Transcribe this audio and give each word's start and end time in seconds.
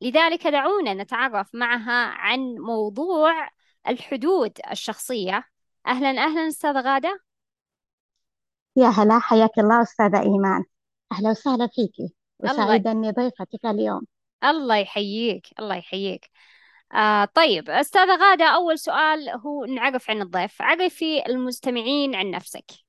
لذلك 0.00 0.46
دعونا 0.46 0.94
نتعرف 0.94 1.54
معها 1.54 2.04
عن 2.04 2.40
موضوع 2.58 3.50
الحدود 3.88 4.58
الشخصية. 4.70 5.44
أهلا 5.86 6.08
أهلا 6.08 6.48
أستاذة 6.48 6.80
غادة. 6.80 7.20
يا 8.76 8.86
هلا 8.86 9.18
حياك 9.18 9.58
الله 9.58 9.82
أستاذة 9.82 10.22
إيمان. 10.22 10.64
أهلا 11.12 11.30
وسهلا 11.30 11.66
فيكي. 11.66 12.14
وسعيدة 12.38 12.90
أني 12.90 13.10
ضيفتك 13.10 13.64
اليوم. 13.64 14.02
الله 14.44 14.76
يحييك 14.76 15.46
الله 15.58 15.76
يحييك. 15.76 16.30
آه 16.92 17.24
طيب 17.24 17.70
أستاذة 17.70 18.16
غادة 18.16 18.44
أول 18.44 18.78
سؤال 18.78 19.28
هو 19.28 19.64
نعرف 19.64 20.10
عن 20.10 20.22
الضيف. 20.22 20.62
عرفي 20.62 21.26
المستمعين 21.26 22.14
عن 22.14 22.30
نفسك. 22.30 22.85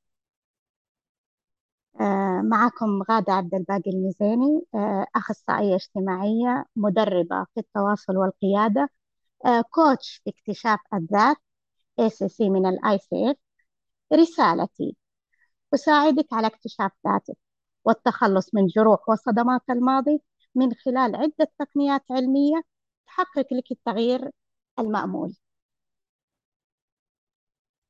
معكم 2.44 3.04
غادة 3.12 3.34
عبد 3.34 3.54
الباقي 3.56 3.92
المزيني 3.92 4.62
آه 4.76 5.06
أخصائية 5.16 5.76
اجتماعية 5.76 6.66
مدربة 6.76 7.46
في 7.54 7.60
التواصل 7.60 8.18
والقيادة 8.18 8.90
آه 9.46 9.62
coach 9.62 10.22
في 10.26 10.30
اكتشاف 10.30 10.80
الذات 10.94 11.38
ACC 12.02 12.42
من 12.42 12.64
ICF 13.00 13.38
رسالتي 14.14 14.96
أساعدك 15.74 16.28
على 16.34 16.48
اكتشاف 16.48 16.92
ذاتك 17.08 17.38
والتخلص 17.86 18.56
من 18.56 18.68
جروح 18.68 19.10
وصدمات 19.10 19.62
الماضي 19.70 20.22
من 20.56 20.74
خلال 20.74 21.16
عدة 21.16 21.52
تقنيات 21.60 22.04
علمية 22.12 22.62
تحقق 23.08 23.48
لك 23.54 23.72
التغيير 23.72 24.32
المأمول. 24.80 25.36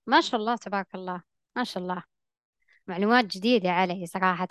ما 0.07 0.21
شاء 0.21 0.39
الله 0.39 0.55
تبارك 0.55 0.95
الله. 0.95 1.23
ما 1.55 1.63
شاء 1.63 1.83
الله. 1.83 2.16
معلومات 2.87 3.25
جديدة 3.25 3.69
علي 3.69 4.05
صراحة. 4.05 4.47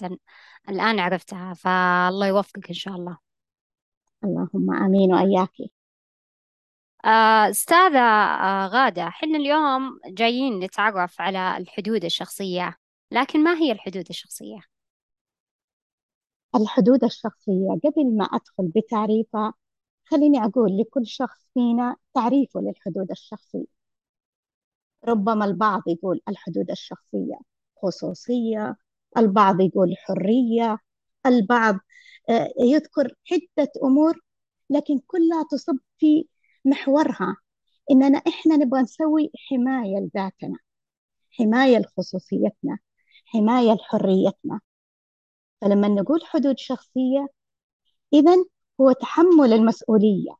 الآن 0.68 1.00
عرفتها 1.00 1.54
فالله 1.54 2.26
يوفقك 2.26 2.68
إن 2.68 2.74
شاء 2.74 2.94
الله. 2.94 3.18
اللهم 4.24 4.74
آمين 4.74 5.14
وإياك. 5.14 5.50
آه، 7.04 7.50
أستاذة 7.50 7.98
آه، 7.98 8.66
غادة 8.66 9.10
حنا 9.10 9.38
اليوم 9.38 10.00
جايين 10.06 10.58
نتعرف 10.60 11.20
على 11.20 11.56
الحدود 11.56 12.04
الشخصية 12.04 12.76
لكن 13.10 13.44
ما 13.44 13.54
هي 13.58 13.72
الحدود 13.72 14.04
الشخصية؟ 14.10 14.60
الحدود 16.54 17.04
الشخصية 17.04 17.68
قبل 17.84 18.16
ما 18.16 18.24
أدخل 18.24 18.68
بتعريفها 18.76 19.54
خليني 20.04 20.44
أقول 20.44 20.78
لكل 20.78 21.06
شخص 21.06 21.50
فينا 21.54 21.96
تعريفه 22.14 22.60
للحدود 22.60 23.10
الشخصية. 23.10 23.66
ربما 25.04 25.44
البعض 25.44 25.82
يقول 25.88 26.20
الحدود 26.28 26.70
الشخصية. 26.70 27.38
خصوصية 27.76 28.76
البعض 29.18 29.60
يقول 29.60 29.94
حرية 29.96 30.78
البعض 31.26 31.78
آه، 32.28 32.52
يذكر 32.60 33.14
عدة 33.32 33.72
أمور 33.84 34.20
لكن 34.70 34.98
كلها 35.06 35.44
تصب 35.50 35.78
في 35.98 36.28
محورها. 36.64 37.36
إننا 37.90 38.18
إحنا 38.18 38.56
نبغى 38.56 38.82
نسوي 38.82 39.30
حماية 39.50 39.98
لذاتنا 39.98 40.58
حماية 41.30 41.78
لخصوصيتنا 41.78 42.78
حماية 43.26 43.72
لحريتنا. 43.74 44.60
فلما 45.60 45.88
نقول 45.88 46.20
حدود 46.24 46.58
شخصية 46.58 47.28
إذا 48.12 48.36
هو 48.80 48.92
تحمل 48.92 49.52
المسؤولية 49.52 50.30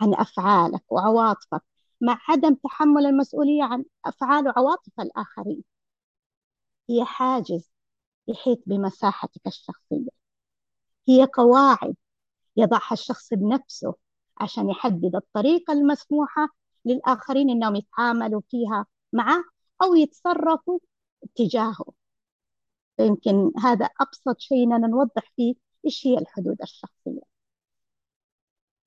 عن 0.00 0.14
أفعالك 0.14 0.92
وعواطفك 0.92 1.62
مع 2.00 2.18
عدم 2.28 2.54
تحمل 2.54 3.06
المسؤولية 3.06 3.62
عن 3.64 3.84
أفعال 4.06 4.48
وعواطف 4.48 5.00
الآخرين. 5.00 5.64
هي 6.90 7.04
حاجز 7.04 7.70
يحيط 8.28 8.58
بمساحتك 8.66 9.46
الشخصية. 9.46 10.10
هي 11.08 11.24
قواعد 11.24 11.96
يضعها 12.56 12.92
الشخص 12.92 13.34
بنفسه 13.34 13.94
عشان 14.38 14.70
يحدد 14.70 15.16
الطريقة 15.16 15.72
المسموحة 15.72 16.48
للآخرين 16.84 17.50
إنهم 17.50 17.76
يتعاملوا 17.76 18.40
فيها 18.50 18.86
معه 19.12 19.44
أو 19.82 19.94
يتصرفوا 19.94 20.78
تجاهه. 21.36 21.84
فيمكن 22.96 23.52
هذا 23.58 23.88
أبسط 24.00 24.40
شيء 24.40 24.64
إننا 24.64 24.86
نوضح 24.86 25.32
فيه 25.36 25.54
إيش 25.86 26.06
هي 26.06 26.18
الحدود 26.18 26.56
الشخصية. 26.62 27.22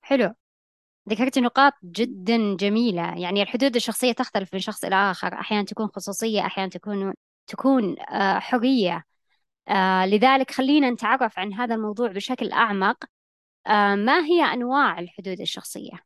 حلو. 0.02 0.34
ذكرت 1.10 1.40
نقاط 1.40 1.74
جدا 1.84 2.56
جميلة. 2.56 3.20
يعني 3.20 3.42
الحدود 3.42 3.76
الشخصية 3.76 4.12
تختلف 4.12 4.54
من 4.54 4.60
شخص 4.60 4.84
إلى 4.86 4.96
آخر. 4.96 5.34
أحيانا 5.34 5.66
تكون 5.66 5.88
خصوصية 5.88 6.42
أحيانا 6.42 6.70
تكون 6.70 7.14
تكون 7.48 8.00
آه، 8.00 8.40
حرية. 8.40 9.04
آه، 9.68 10.06
لذلك 10.06 10.52
خلينا 10.52 10.90
نتعرف 10.90 11.40
عن 11.40 11.54
هذا 11.54 11.76
الموضوع 11.76 12.08
بشكل 12.12 12.52
أعمق. 12.52 13.06
آه، 13.68 13.96
ما 13.96 14.26
هي 14.26 14.44
أنواع 14.44 15.00
الحدود 15.00 15.42
الشخصية؟ 15.42 16.06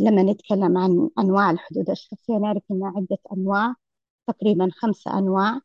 لما 0.00 0.22
نتكلم 0.22 0.78
عن 0.78 1.10
أنواع 1.18 1.50
الحدود 1.50 1.90
الشخصية 1.90 2.34
نعرف 2.34 2.62
أن 2.70 2.80
عدة 2.84 3.18
أنواع 3.32 3.74
تقريبا 4.26 4.68
خمسة 4.72 5.18
أنواع. 5.18 5.60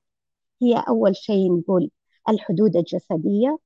هي 0.62 0.84
أول 0.88 1.16
شيء 1.16 1.58
نقول 1.60 1.92
الحدود 2.30 2.76
الجسدية 2.78 3.58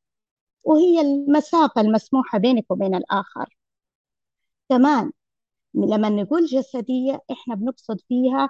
وهي 0.63 1.01
المسافة 1.01 1.81
المسموحة 1.81 2.37
بينك 2.39 2.71
وبين 2.71 2.95
الآخر. 2.95 3.57
كمان 4.69 5.11
لما 5.73 6.09
نقول 6.09 6.45
جسدية 6.45 7.21
إحنا 7.31 7.55
بنقصد 7.55 8.01
فيها 8.07 8.49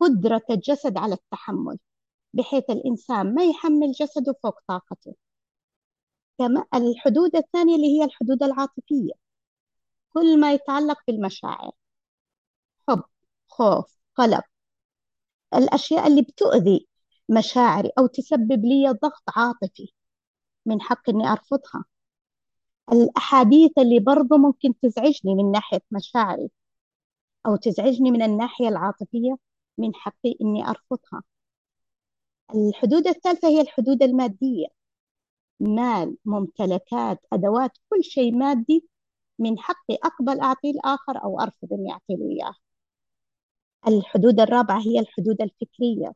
قدرة 0.00 0.42
الجسد 0.50 0.98
على 0.98 1.14
التحمل 1.14 1.78
بحيث 2.34 2.70
الإنسان 2.70 3.34
ما 3.34 3.44
يحمل 3.44 3.92
جسده 3.92 4.34
فوق 4.42 4.60
طاقته. 4.68 5.14
الحدود 6.74 7.36
الثانية 7.36 7.76
اللي 7.76 7.98
هي 8.00 8.04
الحدود 8.04 8.42
العاطفية 8.42 9.12
كل 10.10 10.40
ما 10.40 10.52
يتعلق 10.52 10.98
بالمشاعر 11.08 11.72
حب 12.88 13.02
خوف 13.48 13.96
قلق 14.14 14.44
الأشياء 15.54 16.06
اللي 16.06 16.22
بتؤذي 16.22 16.88
مشاعري 17.28 17.90
أو 17.98 18.06
تسبب 18.06 18.64
لي 18.64 18.90
ضغط 19.02 19.22
عاطفي 19.36 19.92
من 20.66 20.80
حق 20.80 21.10
إني 21.10 21.28
أرفضها. 21.32 21.84
الأحاديث 22.92 23.78
اللي 23.78 24.00
برضو 24.00 24.36
ممكن 24.36 24.78
تزعجني 24.82 25.34
من 25.34 25.50
ناحية 25.52 25.80
مشاعري 25.90 26.50
أو 27.46 27.56
تزعجني 27.56 28.10
من 28.10 28.22
الناحية 28.22 28.68
العاطفية 28.68 29.36
من 29.78 29.94
حقي 29.94 30.36
إني 30.42 30.68
أرفضها. 30.68 31.22
الحدود 32.54 33.06
الثالثة 33.06 33.48
هي 33.48 33.60
الحدود 33.60 34.02
المادية. 34.02 34.66
مال 35.60 36.16
ممتلكات 36.24 37.20
أدوات 37.32 37.70
كل 37.90 38.04
شيء 38.04 38.36
مادي. 38.36 38.88
من 39.38 39.58
حقي 39.58 39.94
أقبل 40.04 40.40
أعطيه 40.40 40.70
الآخر 40.70 41.24
أو 41.24 41.40
أرفض 41.40 41.72
إني 41.72 41.92
أعطي 41.92 42.14
له 42.16 42.30
إياه. 42.30 42.54
الحدود 43.88 44.40
الرابعة 44.40 44.80
هي 44.80 45.00
الحدود 45.00 45.42
الفكرية. 45.42 46.12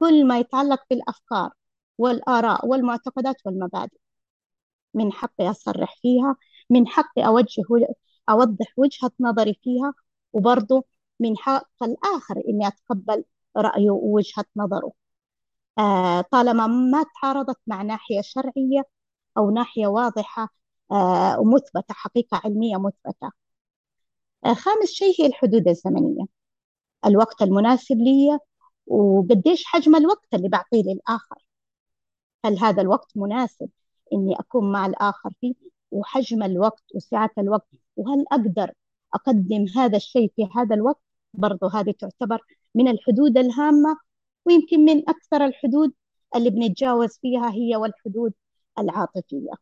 كل 0.00 0.26
ما 0.26 0.38
يتعلق 0.38 0.82
بالأفكار 0.90 1.50
والآراء 1.98 2.66
والمعتقدات 2.68 3.36
والمبادئ. 3.46 3.98
من 4.94 5.12
حقي 5.12 5.50
أصرح 5.50 5.96
فيها. 6.02 6.36
من 6.70 6.86
حقي 6.88 7.26
أوجه 7.26 7.62
أوضح 8.30 8.74
وجهة 8.78 9.12
نظري 9.20 9.54
فيها. 9.62 9.94
وبرضه 10.32 10.84
من 11.22 11.38
حق 11.38 11.82
الآخر 11.82 12.42
إني 12.48 12.68
أتقبل 12.68 13.24
رأيه 13.56 13.90
ووجهة 13.90 14.44
نظره. 14.56 14.92
آه 15.78 16.20
طالما 16.20 16.66
ما 16.66 17.04
تعارضت 17.22 17.58
مع 17.66 17.82
ناحية 17.82 18.20
شرعية 18.20 18.82
أو 19.38 19.50
ناحية 19.50 19.86
واضحة 19.86 20.48
آه 20.92 21.40
ومثبتة 21.40 21.94
حقيقة 21.94 22.40
علمية 22.44 22.76
مثبتة. 22.76 23.32
آه 24.46 24.54
خامس 24.54 24.90
شيء 24.90 25.20
هي 25.20 25.26
الحدود 25.26 25.68
الزمنية. 25.68 26.24
الوقت 27.06 27.42
المناسب 27.42 27.96
لي 27.96 28.38
وقديش 28.86 29.64
حجم 29.66 29.96
الوقت 29.96 30.34
اللي 30.34 30.48
بعطيه 30.48 30.82
للآخر. 30.82 31.36
هل 32.44 32.58
هذا 32.58 32.82
الوقت 32.82 33.12
مناسب 33.16 33.70
إني 34.12 34.34
أكون 34.40 34.72
مع 34.72 34.86
الآخر 34.86 35.30
فيه 35.40 35.54
وحجم 35.90 36.42
الوقت 36.42 36.84
وسعة 36.94 37.30
الوقت؟ 37.38 37.68
وهل 37.96 38.24
أقدر 38.32 38.72
أقدم 39.14 39.66
هذا 39.76 39.96
الشيء 39.96 40.32
في 40.36 40.48
هذا 40.56 40.74
الوقت؟ 40.74 41.02
برضو 41.34 41.66
هذه 41.68 41.94
تعتبر 41.98 42.38
من 42.74 42.88
الحدود 42.88 43.38
الهامة 43.38 43.96
ويمكن 44.46 44.80
من 44.84 45.08
أكثر 45.08 45.44
الحدود 45.46 45.92
اللي 46.36 46.50
بنتجاوز 46.50 47.18
فيها 47.22 47.50
هي 47.50 47.76
والحدود 47.76 48.32
العاطفية. 48.78 49.52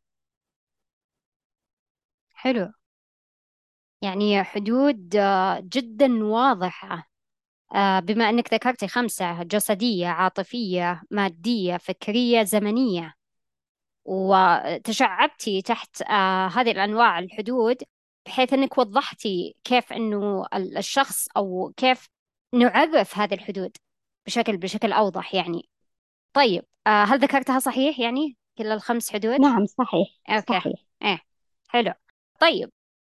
حلو. 2.35 2.73
يعني 4.03 4.43
حدود 4.45 5.17
آه، 5.17 5.61
جدا 5.61 6.25
واضحة. 6.25 7.11
آه، 7.75 8.01
بما 8.01 8.31
أنك 8.31 8.55
ذكرتي 8.55 8.89
خمسة 8.89 9.43
جسدية 9.43 10.09
عاطفية 10.09 11.03
مادية 11.11 11.77
فكرية 11.77 12.43
زمنية 12.43 13.15
وتشعبتي 14.05 15.63
تحت 15.63 16.03
آه، 16.03 16.49
هذه 16.49 16.71
الأنواع 16.71 17.19
الحدود. 17.19 17.77
بحيث 18.27 18.53
أنك 18.53 18.79
وضحتي 18.79 19.57
كيف 19.65 19.93
أنه 19.93 20.47
الشخص 20.55 21.29
أو 21.37 21.73
كيف 21.77 22.09
نعرف 22.55 23.19
هذه 23.19 23.35
الحدود 23.35 23.77
بشكل 24.27 24.57
بشكل 24.57 24.93
أوضح 24.93 25.35
يعني. 25.35 25.69
طيب 26.33 26.65
آه، 26.87 27.05
هل 27.05 27.19
ذكرتها 27.19 27.59
صحيح 27.59 28.01
يعني؟ 28.01 28.37
كل 28.59 28.67
الخمس 28.67 29.13
حدود؟ 29.13 29.41
نعم 29.41 29.67
صحيح 29.67 30.09
أوكي. 30.29 30.53
صحيح. 30.55 30.85
إيه 31.03 31.21
حلو. 31.69 31.93
طيب 32.41 32.71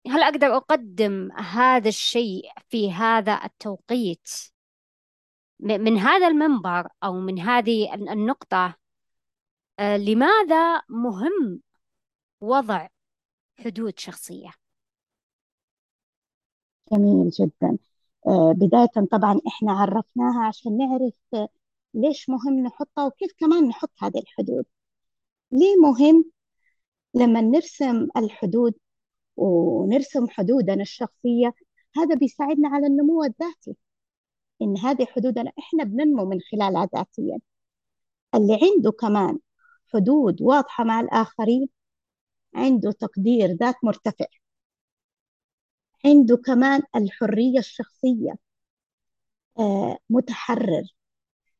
هل 0.09 0.23
أقدر 0.23 0.57
أقدم 0.57 1.33
هذا 1.33 1.89
الشيء 1.89 2.51
في 2.69 2.93
هذا 2.93 3.41
التوقيت 3.45 4.29
من 5.61 5.99
هذا 5.99 6.29
المنبر 6.29 6.89
أو 7.05 7.13
من 7.13 7.41
هذه 7.41 7.95
النقطة؟ 7.95 8.77
آه، 9.79 9.97
لماذا 9.97 10.83
مهم 10.89 11.61
وضع 12.41 12.89
حدود 13.65 13.99
شخصية؟ 13.99 14.60
جميل 16.93 17.31
جدا. 17.31 17.79
آه، 18.27 18.53
بداية 18.53 19.07
طبعا 19.13 19.41
إحنا 19.49 19.73
عرفناها 19.73 20.47
عشان 20.47 20.77
نعرف 20.79 21.15
آه، 21.35 21.49
ليش 21.95 22.29
مهم 22.31 22.61
نحطها 22.61 23.07
وكيف 23.07 23.33
كمان 23.39 23.69
نحط 23.69 23.91
هذه 24.03 24.19
الحدود. 24.19 24.65
ليه 25.53 25.77
مهم 25.77 26.25
لما 27.15 27.41
نرسم 27.41 28.09
الحدود 28.17 28.75
ونرسم 29.37 30.29
حدودنا 30.29 30.83
الشخصية؟ 30.83 31.55
هذا 31.97 32.15
بيساعدنا 32.17 32.69
على 32.69 32.87
النمو 32.87 33.25
الذاتي. 33.25 33.77
إن 34.63 34.79
هذه 34.79 35.05
حدودنا 35.07 35.53
إحنا 35.59 35.85
بننمو 35.85 36.25
من 36.25 36.41
خلالها 36.53 36.89
ذاتيا. 36.97 37.39
اللي 38.35 38.59
عنده 38.63 38.91
كمان 38.93 39.39
حدود 39.95 40.43
واضحة 40.43 40.85
مع 40.85 41.01
الآخرين 41.01 41.69
عنده 42.55 42.93
تقدير 42.93 43.49
ذات 43.53 43.77
مرتفع. 43.85 44.27
عنده 46.05 46.37
كمان 46.37 46.83
الحرية 46.97 47.59
الشخصية 47.59 48.35
آه، 49.59 49.99
متحرر 50.11 50.83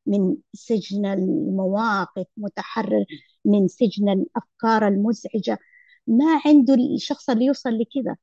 من 0.05 0.37
سجن 0.53 1.05
المواقف 1.05 2.27
متحرر 2.37 3.05
من 3.45 3.67
سجن 3.67 4.09
الأفكار 4.09 4.87
المزعجة. 4.87 5.59
ما 6.07 6.41
عنده 6.45 6.73
الشخص 6.95 7.29
اللي 7.29 7.45
يوصل 7.45 7.69
لكذا. 7.71 8.17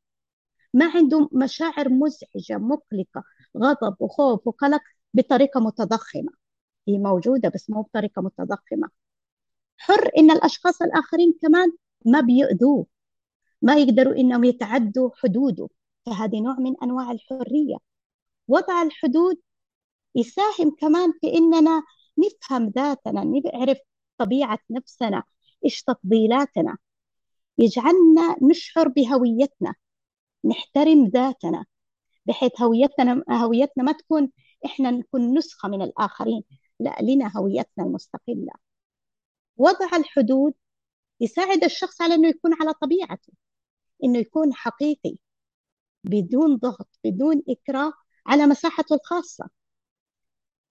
ما 0.74 0.92
عنده 0.96 1.30
مشاعر 1.32 1.88
مزعجة 1.88 2.58
مقلقة 2.58 3.24
غضب 3.58 3.96
وخوف 4.02 4.46
وقلق 4.46 4.82
بطريقة 5.14 5.60
متضخمة. 5.60 6.32
هي 6.88 6.98
موجودة 6.98 7.48
بس 7.54 7.70
مو 7.70 7.82
بطريقة 7.82 8.22
متضخمة. 8.22 8.88
حر 9.78 10.10
إن 10.18 10.30
الأشخاص 10.30 10.82
الآخرين 10.82 11.34
كمان 11.42 11.72
ما 12.06 12.20
بيؤذوه 12.20 12.86
ما 13.62 13.76
يقدروا 13.76 14.16
إنهم 14.16 14.44
يتعدوا 14.44 15.10
حدوده. 15.16 15.68
فهذه 16.06 16.40
نوع 16.40 16.54
من 16.58 16.74
أنواع 16.82 17.10
الحرية. 17.10 17.76
وضع 18.48 18.82
الحدود 18.82 19.36
يساهم 20.14 20.70
كمان 20.80 21.12
في 21.20 21.34
إننا 21.34 21.82
نفهم 22.18 22.68
ذاتنا 22.76 23.24
نعرف 23.24 23.78
طبيعة 24.18 24.58
نفسنا 24.70 25.22
إيش 25.64 25.82
تفضيلاتنا. 25.82 26.78
يجعلنا 27.58 28.36
نشعر 28.42 28.88
بهويتنا 28.88 29.74
نحترم 30.44 31.06
ذاتنا 31.06 31.64
بحيث 32.26 32.60
هويتنا 32.62 33.24
هويتنا 33.30 33.84
ما 33.84 33.92
تكون 33.92 34.30
إحنا 34.64 34.90
نكون 34.90 35.38
نسخة 35.38 35.68
من 35.68 35.82
الآخرين 35.82 36.44
لا 36.80 36.96
لنا 37.02 37.32
هويتنا 37.36 37.84
المستقلة. 37.84 38.52
وضع 39.56 39.96
الحدود 39.96 40.54
يساعد 41.20 41.64
الشخص 41.64 42.02
على 42.02 42.14
إنه 42.14 42.28
يكون 42.28 42.54
على 42.60 42.72
طبيعته 42.72 43.32
إنه 44.04 44.18
يكون 44.18 44.54
حقيقي. 44.54 45.16
بدون 46.04 46.56
ضغط 46.56 46.88
بدون 47.04 47.42
إكراه 47.48 47.92
على 48.26 48.46
مساحته 48.46 48.94
الخاصة. 48.94 49.48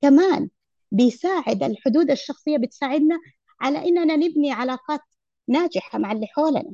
كمان 0.02 0.50
بيساعد 0.92 1.64
الحدود 1.64 2.12
الشخصية 2.12 2.58
بتساعدنا 2.58 3.20
على 3.62 3.78
إننا 3.78 4.16
نبني 4.16 4.52
علاقات 4.52 5.02
ناجحة 5.48 6.00
مع 6.00 6.12
اللي 6.12 6.28
حولنا 6.28 6.74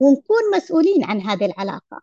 ونكون 0.00 0.56
مسؤولين 0.56 1.04
عن 1.04 1.20
هذه 1.20 1.44
العلاقة. 1.44 2.02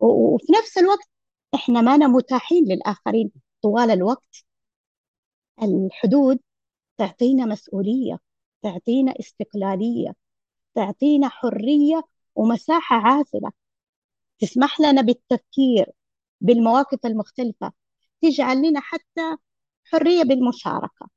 وفي 0.00 0.46
نفس 0.58 0.78
الوقت 0.78 1.08
إحنا 1.54 1.80
ما 1.80 1.96
متاحين 1.96 2.64
للآخرين 2.64 3.30
طوال 3.62 3.90
الوقت. 3.90 4.44
الحدود 5.62 6.38
تعطينا 6.98 7.44
مسؤولية 7.46 8.18
تعطينا 8.62 9.14
استقلالية 9.20 10.14
تعطينا 10.74 11.28
حرية 11.28 12.02
ومساحة 12.34 12.96
عازلة 12.96 13.52
تسمح 14.38 14.80
لنا 14.80 15.02
بالتفكير 15.02 15.86
بالمواقف 16.40 17.06
المختلفة 17.06 17.72
تجعل 18.22 18.58
لنا 18.68 18.80
حتى 18.80 19.36
حرية 19.84 20.22
بالمشاركة 20.22 21.08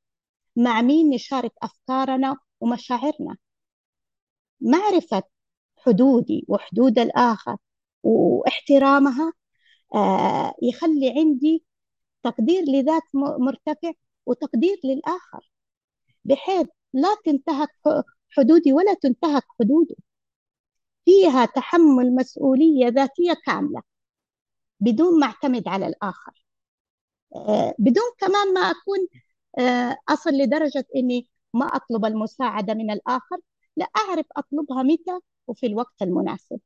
مع 0.56 0.82
مين 0.82 1.10
نشارك 1.10 1.52
أفكارنا 1.62 2.36
ومشاعرنا. 2.60 3.36
معرفة 4.60 5.22
حدودي 5.78 6.44
وحدود 6.48 6.98
الآخر 6.98 7.56
واحترامها 8.02 9.32
آه 9.94 10.54
يخلي 10.62 11.10
عندي 11.16 11.64
تقدير 12.22 12.62
لذات 12.68 13.02
مرتفع 13.40 13.92
وتقدير 14.26 14.80
للآخر 14.84 15.50
بحيث 16.24 16.66
لا 16.92 17.16
تنتهك 17.24 17.70
حدودي 18.30 18.72
ولا 18.72 18.94
تنتهك 18.94 19.44
حدوده 19.60 19.96
فيها 21.04 21.44
تحمل 21.44 22.14
مسؤولية 22.14 22.88
ذاتية 22.88 23.34
كاملة 23.46 23.82
بدون 24.80 25.20
ما 25.20 25.26
اعتمد 25.26 25.68
على 25.68 25.86
الآخر. 25.86 26.44
آه، 27.36 27.74
بدون 27.78 28.04
كمان 28.18 28.54
ما 28.54 28.60
أكون 28.60 28.98
آه، 29.58 29.96
أصل 30.08 30.30
لدرجة 30.30 30.84
إني 30.96 31.28
ما 31.54 31.66
أطلب 31.66 32.04
المساعدة 32.04 32.74
من 32.74 32.90
الآخر 32.90 33.38
لا 33.76 33.86
أعرف 33.96 34.26
أطلبها 34.36 34.82
متى 34.82 35.20
وفي 35.48 35.66
الوقت 35.66 36.02
المناسب. 36.02 36.60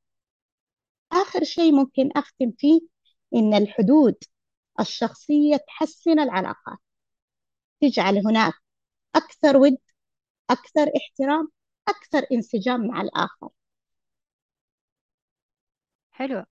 آخر 1.13 1.45
شيء 1.45 1.73
ممكن 1.73 2.11
أختم 2.17 2.53
فيه 2.59 2.81
إن 3.35 3.55
الحدود 3.55 4.17
الشخصية 4.81 5.57
تحسن 5.57 6.21
العلاقات. 6.21 6.79
تجعل 7.81 8.27
هناك 8.27 8.55
أكثر 9.17 9.57
ود 9.57 9.79
أكثر 10.51 10.91
احترام 10.97 11.49
أكثر 11.89 12.27
انسجام 12.33 12.87
مع 12.89 13.01
الآخر. 13.01 13.51
حلو 16.17 16.45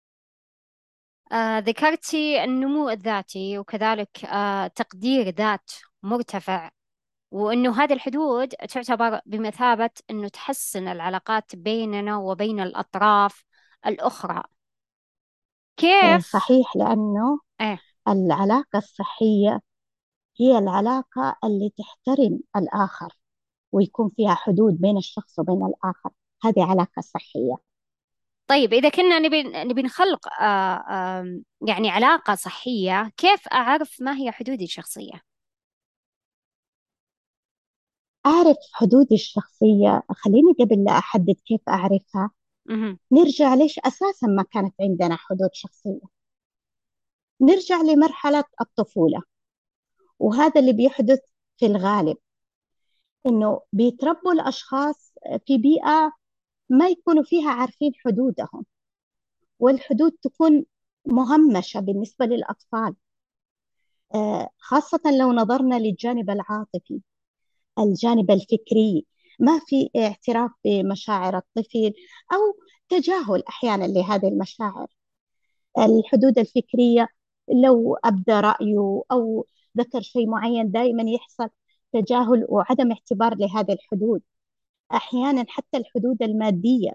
آه 1.33 1.59
ذكرتي 1.59 2.44
النمو 2.44 2.90
الذاتي 2.90 3.59
وكذلك 3.59 4.25
آه 4.25 4.66
تقدير 4.66 5.28
ذات 5.28 5.71
مرتفع 6.02 6.71
وأنه 7.30 7.83
هذه 7.83 7.92
الحدود 7.92 8.49
تعتبر 8.49 9.21
بمثابة 9.26 9.90
أنه 10.11 10.28
تحسن 10.28 10.88
العلاقات 10.88 11.56
بيننا 11.56 12.16
وبين 12.16 12.61
الأطراف 12.61 13.44
الأخرى 13.87 14.42
إيه، 15.85 16.16
كيف؟ 16.16 16.26
صحيح 16.26 16.76
لأنه 16.76 17.40
إيه؟ 17.61 17.80
العلاقة 18.09 18.78
الصحية 18.78 19.61
هي 20.40 20.59
العلاقة 20.59 21.37
اللي 21.44 21.71
تحترم 21.78 22.40
الآخر 22.56 23.09
ويكون 23.73 24.09
فيها 24.16 24.35
حدود 24.35 24.80
بين 24.80 24.97
الشخص 24.97 25.38
وبين 25.38 25.66
الآخر 25.66 26.11
هذه 26.44 26.64
علاقة 26.71 27.00
صحية 27.02 27.74
طيب 28.47 28.73
إذا 28.75 28.89
كنا 28.89 29.19
نبي 29.19 29.43
نبي 29.43 29.83
نخلق 29.83 30.29
آه 30.43 31.25
يعني 31.69 31.91
علاقة 31.91 32.35
صحية 32.35 33.13
كيف 33.17 33.49
أعرف 33.49 33.97
ما 34.01 34.17
هي 34.17 34.33
حدودي 34.33 34.65
الشخصية؟ 34.65 35.23
أعرف 38.27 38.57
حدودي 38.73 39.15
الشخصية 39.15 40.03
خليني 40.11 40.53
قبل 40.61 40.85
لا 40.85 40.99
أحدد 40.99 41.35
كيف 41.47 41.61
أعرفها 41.69 42.31
مهم. 42.67 42.99
نرجع 43.13 43.55
ليش 43.55 43.79
أساسا 43.79 44.27
ما 44.27 44.43
كانت 44.43 44.75
عندنا 44.81 45.17
حدود 45.17 45.51
شخصية 45.53 46.01
نرجع 47.41 47.81
لمرحلة 47.83 48.45
الطفولة 48.61 49.23
وهذا 50.19 50.61
اللي 50.61 50.73
بيحدث 50.73 51.21
في 51.59 51.67
الغالب 51.67 52.17
إنه 53.27 53.61
بيتربوا 53.73 54.33
الأشخاص 54.33 55.13
في 55.47 55.59
بيئة 55.59 56.13
ما 56.68 56.88
يكونوا 56.88 57.23
فيها 57.25 57.50
عارفين 57.50 57.92
حدودهم 58.04 58.64
والحدود 59.61 60.12
تكون 60.23 60.64
مهمشة 61.06 61.80
بالنسبة 61.80 62.26
للأطفال. 62.26 62.94
آه، 64.14 64.50
خاصة 64.59 65.00
لو 65.21 65.33
نظرنا 65.33 65.78
للجانب 65.78 66.30
العاطفي 66.30 67.00
الجانب 67.78 68.30
الفكري 68.30 69.06
ما 69.40 69.61
في 69.66 69.90
اعتراف 69.97 70.50
بمشاعر 70.64 71.37
الطفل 71.37 71.92
أو 72.33 72.56
تجاهل 72.88 73.42
أحيانا 73.49 73.85
لهذه 73.85 74.28
المشاعر. 74.28 74.87
الحدود 75.78 76.38
الفكرية 76.38 77.09
لو 77.64 77.97
أبدى 78.04 78.33
رأيه 78.33 79.02
أو 79.12 79.47
ذكر 79.78 80.00
شيء 80.02 80.28
معين 80.28 80.71
دائما 80.71 81.02
يحصل 81.11 81.49
تجاهل 81.92 82.47
وعدم 82.49 82.92
اعتبار 82.92 83.35
لهذه 83.37 83.73
الحدود. 83.73 84.23
أحيانا 84.93 85.45
حتى 85.49 85.76
الحدود 85.76 86.23
المادية 86.23 86.93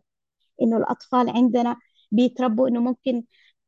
إنه 0.62 0.77
الأطفال 0.77 1.29
عندنا 1.29 1.75
بيتربوا 2.12 2.67
إنه 2.67 2.79
ممكن 2.81 3.24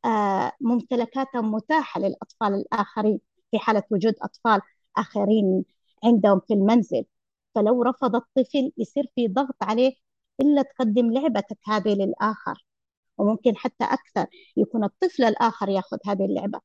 آه، 0.06 0.52
ممتلكاتهم 0.62 1.52
متاحة 1.52 2.02
للأطفال 2.02 2.54
الآخرين. 2.54 3.20
في 3.52 3.60
حالة 3.60 3.84
وجود 3.92 4.14
أطفال 4.22 4.62
آخرين 4.98 5.66
عندهم 6.04 6.40
في 6.48 6.54
المنزل 6.54 7.06
فلو 7.56 7.84
رفض 7.84 8.16
الطفل 8.16 8.72
يصير 8.78 9.08
في 9.16 9.28
ضغط 9.28 9.56
عليه 9.64 9.94
إلا 10.42 10.62
تقدم 10.62 11.12
لعبتك 11.14 11.58
هذه 11.68 11.90
للآخر. 11.96 12.66
وممكن 13.18 13.58
حتى 13.58 13.84
أكثر 13.86 14.28
يكون 14.58 14.84
الطفل 14.84 15.24
الآخر 15.24 15.70
يأخذ 15.70 15.98
هذه 16.08 16.26
اللعبة. 16.26 16.60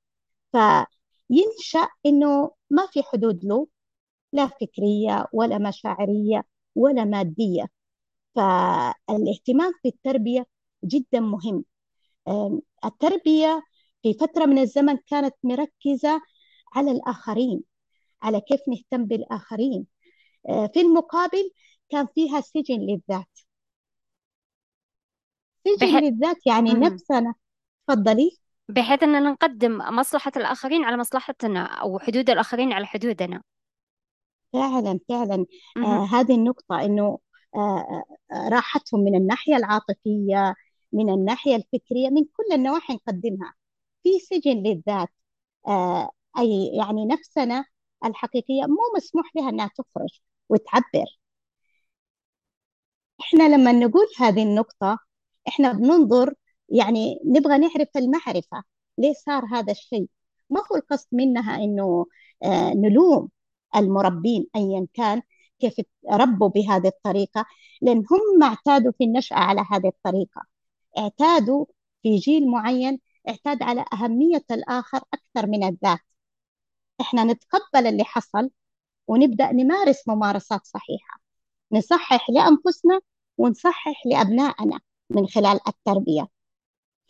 فينشأ 0.53 1.89
إنه 2.07 2.51
ما 2.71 2.87
في 2.87 3.03
حدود 3.03 3.45
له 3.45 3.69
لا 4.33 4.47
فكرية 4.47 5.27
ولا 5.33 5.59
مشاعرية. 5.59 6.45
ولا 6.77 7.05
مادية. 7.05 7.67
فالاهتمام 8.35 9.73
في 9.83 9.89
التربية 9.89 10.47
جدا 10.85 11.21
مهم. 11.21 11.65
التربية 12.85 13.63
في 14.03 14.15
فترة 14.15 14.47
من 14.47 14.59
الزمن 14.59 14.97
كانت 14.97 15.35
مركزة 15.43 16.21
على 16.75 16.91
الآخرين 16.91 17.63
على 18.23 18.41
كيف 18.41 18.61
نهتم 18.69 19.05
بالآخرين. 19.05 19.87
في 20.47 20.81
المقابل 20.81 21.51
كان 21.91 22.07
فيها 22.15 22.41
سجن 22.41 22.81
للذات. 22.81 23.39
سجن 25.65 25.87
بح... 25.87 26.03
للذات 26.03 26.47
يعني 26.47 26.75
مم. 26.75 26.83
نفسنا. 26.85 27.35
تفضلي. 27.89 28.31
بحيث 28.69 29.03
أننا 29.03 29.31
نقدم 29.31 29.79
مصلحة 29.79 30.33
الآخرين 30.37 30.85
على 30.85 30.97
مصلحتنا 30.97 31.65
أو 31.65 31.99
حدود 31.99 32.31
الآخرين 32.31 32.73
على 32.73 32.87
حدودنا. 32.87 33.43
فعلا 34.57 35.01
فعلا. 35.09 35.47
آه 35.85 36.05
هذه 36.05 36.35
النقطة 36.35 36.85
إنه 36.85 37.19
آه 37.57 38.05
آه 38.33 38.49
راحتهم 38.49 39.01
من 39.01 39.15
الناحية 39.17 39.57
العاطفية 39.57 40.55
من 40.93 41.11
الناحية 41.11 41.57
الفكرية 41.57 42.09
من 42.11 42.25
كل 42.25 42.55
النواحي 42.55 42.95
نقدمها. 42.95 43.55
في 44.03 44.19
سجن 44.21 44.53
للذات 44.63 45.09
آه 45.69 46.11
أي 46.39 46.73
يعني 46.79 47.07
نفسنا 47.07 47.65
الحقيقية 48.05 48.63
مو 48.67 48.79
مسموح 48.97 49.27
لها 49.37 49.49
أنها 49.51 49.71
تخرج 49.79 50.21
وتعبر. 50.49 51.07
إحنا 53.21 53.49
لما 53.57 53.73
نقول 53.73 54.07
هذه 54.19 54.43
النقطة 54.43 54.99
إحنا 55.49 55.73
بننظر 55.73 56.35
يعني 56.69 57.21
نبغى 57.25 57.59
نعرف 57.59 57.89
المعرفة 57.97 58.63
ليه 58.99 59.13
صار 59.27 59.45
هذا 59.53 59.73
الشيء؟ 59.73 60.09
ما 60.51 60.61
هو 60.73 60.77
القصد 60.77 61.09
منها 61.13 61.57
إنه 61.65 62.07
آه 62.45 62.71
نلوم؟ 62.75 63.31
المربين 63.77 64.47
أيا 64.57 64.87
كان 64.95 65.23
كيف 65.61 65.75
ربوا 66.11 66.49
بهذه 66.49 66.87
الطريقة 66.89 67.47
لأن 67.83 68.05
هم 68.11 68.43
اعتادوا 68.43 68.93
في 68.99 69.05
النشأة 69.05 69.37
على 69.37 69.61
هذه 69.71 69.89
الطريقة. 69.89 70.43
اعتادوا 70.99 71.67
في 72.03 72.17
جيل 72.17 72.51
معين 72.51 73.01
اعتاد 73.29 73.63
على 73.63 73.85
أهمية 73.93 74.45
الآخر 74.51 75.01
أكثر 75.15 75.47
من 75.47 75.65
الذات. 75.65 76.01
إحنا 77.01 77.25
نتقبل 77.25 77.87
اللي 77.87 78.05
حصل 78.05 78.51
ونبدأ 79.09 79.53
نمارس 79.53 80.09
ممارسات 80.09 80.67
صحيحة. 80.67 81.21
نصحح 81.73 82.31
لأنفسنا 82.31 83.01
ونصحح 83.39 84.07
لأبنائنا 84.07 84.81
من 85.11 85.27
خلال 85.29 85.61
التربية. 85.69 86.29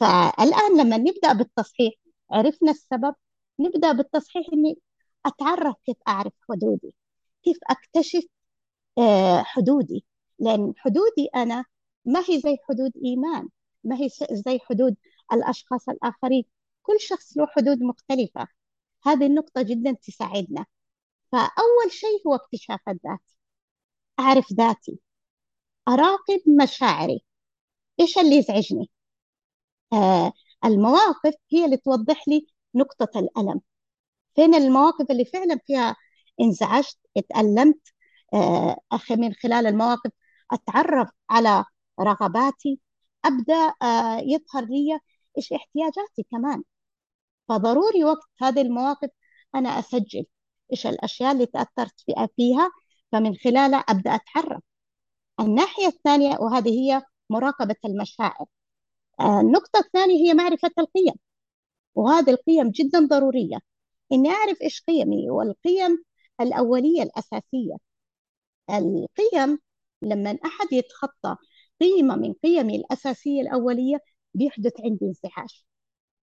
فالآن 0.01 0.79
لما 0.81 0.97
نبدأ 0.97 1.33
بالتصحيح 1.33 1.95
عرفنا 2.31 2.71
السبب 2.71 3.15
نبدأ 3.61 3.93
بالتصحيح 3.93 4.47
إني 4.53 4.79
أتعرف 5.27 5.77
كيف 5.87 5.97
أعرف 6.09 6.33
حدودي 6.51 6.95
كيف 7.45 7.59
أكتشف 7.71 8.25
آه، 8.99 9.43
حدودي؟ 9.43 10.05
لأن 10.39 10.73
حدودي 10.77 11.29
أنا 11.37 11.65
ما 12.05 12.21
هي 12.21 12.41
زي 12.41 12.57
حدود 12.69 12.93
إيمان 13.05 13.49
ما 13.85 13.97
هي 13.97 14.09
زي 14.33 14.59
حدود 14.59 14.97
الأشخاص 15.33 15.89
الآخرين. 15.89 16.45
كل 16.83 17.01
شخص 17.01 17.37
له 17.39 17.47
حدود 17.47 17.83
مختلفة. 17.83 18.49
هذه 19.07 19.27
النقطة 19.27 19.63
جدا 19.63 19.93
تساعدنا. 19.93 20.67
فأول 21.33 21.93
شيء 21.93 22.29
هو 22.29 22.35
اكتشاف 22.35 22.81
الذات. 22.89 23.21
أعرف 24.21 24.53
ذاتي. 24.53 25.01
أراقب 25.89 26.41
مشاعري. 26.63 27.21
إيش 28.01 28.19
اللي 28.19 28.37
يزعجني؟ 28.37 28.91
آه 29.93 30.33
المواقف 30.65 31.35
هي 31.53 31.65
اللي 31.65 31.77
توضح 31.77 32.29
لي 32.29 32.47
نقطة 32.75 33.19
الألم. 33.21 33.61
فين 34.37 34.55
المواقف 34.55 35.11
اللي 35.11 35.25
فعلا 35.25 35.59
فيها 35.67 35.97
انزعجت 36.41 36.99
اتألمت 37.17 37.81
آه 38.35 38.79
أخي 38.93 39.17
من 39.17 39.33
خلال 39.35 39.67
المواقف 39.67 40.11
أتعرف 40.53 41.11
على 41.31 41.65
رغباتي 42.01 42.81
أبدأ 43.25 43.75
آه 43.83 44.19
يظهر 44.19 44.65
لي 44.65 45.01
إيش 45.39 45.53
احتياجاتي 45.53 46.23
كمان. 46.31 46.63
فضروري 47.49 48.05
وقت 48.05 48.29
هذه 48.43 48.61
المواقف 48.63 49.11
أنا 49.55 49.69
أسجل 49.69 50.27
إيش 50.73 50.87
الأشياء 50.87 51.33
اللي 51.33 51.47
تأثرت 51.47 52.01
فيها 52.37 52.71
فمن 53.13 53.35
خلالها 53.37 53.79
أبدأ 53.79 54.15
أتحرك 54.15 54.63
الناحية 55.41 55.87
الثانية 55.87 56.37
وهذه 56.41 56.71
هي 56.71 57.03
مراقبة 57.31 57.77
المشاعر 57.85 58.47
آه، 59.21 59.41
النقطة 59.41 59.79
الثانية 59.81 60.31
هي 60.31 60.35
معرفة 60.35 60.71
القيم 60.79 61.15
وهذه 61.95 62.31
القيم 62.31 62.71
جدا 62.71 63.07
ضرورية. 63.07 63.59
إني 64.13 64.29
أعرف 64.31 64.63
إيش 64.63 64.83
قيمي 64.89 65.31
والقيم 65.31 66.05
الأولية 66.41 67.03
الأساسية. 67.03 67.77
القيم 68.71 69.59
لما 70.03 70.39
أحد 70.45 70.73
يتخطى 70.73 71.37
قيمة 71.81 72.17
من 72.17 72.33
قيمي 72.33 72.77
الأساسية 72.77 73.41
الأولية 73.43 73.99
بيحدث 74.35 74.73
عندي 74.81 75.05
انزعاج 75.07 75.65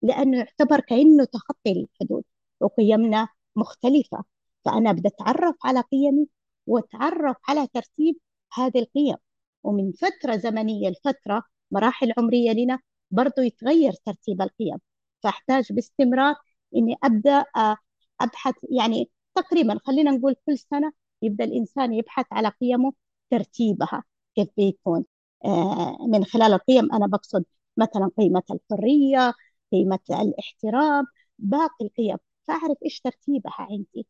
لأنه 0.02 0.38
يعتبر 0.38 0.80
كأنه 0.80 1.26
تخطي 1.26 1.72
الحدود 1.72 2.24
وقيمنا 2.60 3.28
مختلفة. 3.56 4.24
فأنا 4.66 4.92
بدي 4.92 5.08
أتعرف 5.08 5.56
على 5.66 5.82
قيمي 5.82 6.28
وأتعرف 6.68 7.38
على 7.50 7.68
ترتيب 7.74 8.16
هذه 8.54 8.80
القيم. 8.80 9.16
ومن 9.64 9.92
فترة 9.92 10.36
زمنية 10.38 10.90
لفترة 10.90 11.44
مراحل 11.72 12.14
عمرية 12.18 12.52
لنا 12.52 12.80
برضو 13.12 13.42
يتغير 13.42 13.94
ترتيب 13.94 14.42
القيم. 14.42 14.78
فأحتاج 15.24 15.74
باستمرار 15.74 16.36
إني 16.76 16.96
أبدأ 17.04 17.46
آه، 17.58 17.78
أبحث. 18.22 18.56
يعني 18.72 19.10
تقريبا 19.36 19.80
خلينا 19.86 20.12
نقول 20.12 20.36
كل 20.46 20.58
سنة 20.58 20.92
يبدأ 21.22 21.44
الإنسان 21.44 21.94
يبحث 21.94 22.26
على 22.32 22.50
قيمه 22.50 22.94
ترتيبها 23.32 24.04
كيف 24.36 24.48
بيكون. 24.58 25.06
آه، 25.46 25.98
من 26.08 26.26
خلال 26.26 26.54
القيم 26.54 26.94
أنا 26.94 27.08
بقصد 27.08 27.46
مثلا 27.78 28.12
قيمة 28.18 28.44
الحرية 28.52 29.34
قيمة 29.72 30.00
الاحترام 30.10 31.06
باقي 31.40 31.86
القيم. 31.86 32.18
فأعرف 32.48 32.78
إيش 32.86 33.00
ترتيبها 33.02 33.54
عندي. 33.60 34.08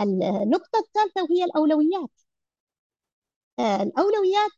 النقطة 0.00 0.78
الثالثة 0.78 1.22
وهي 1.22 1.44
الأولويات. 1.44 2.10
آه، 3.58 3.82
الأولويات 3.82 4.50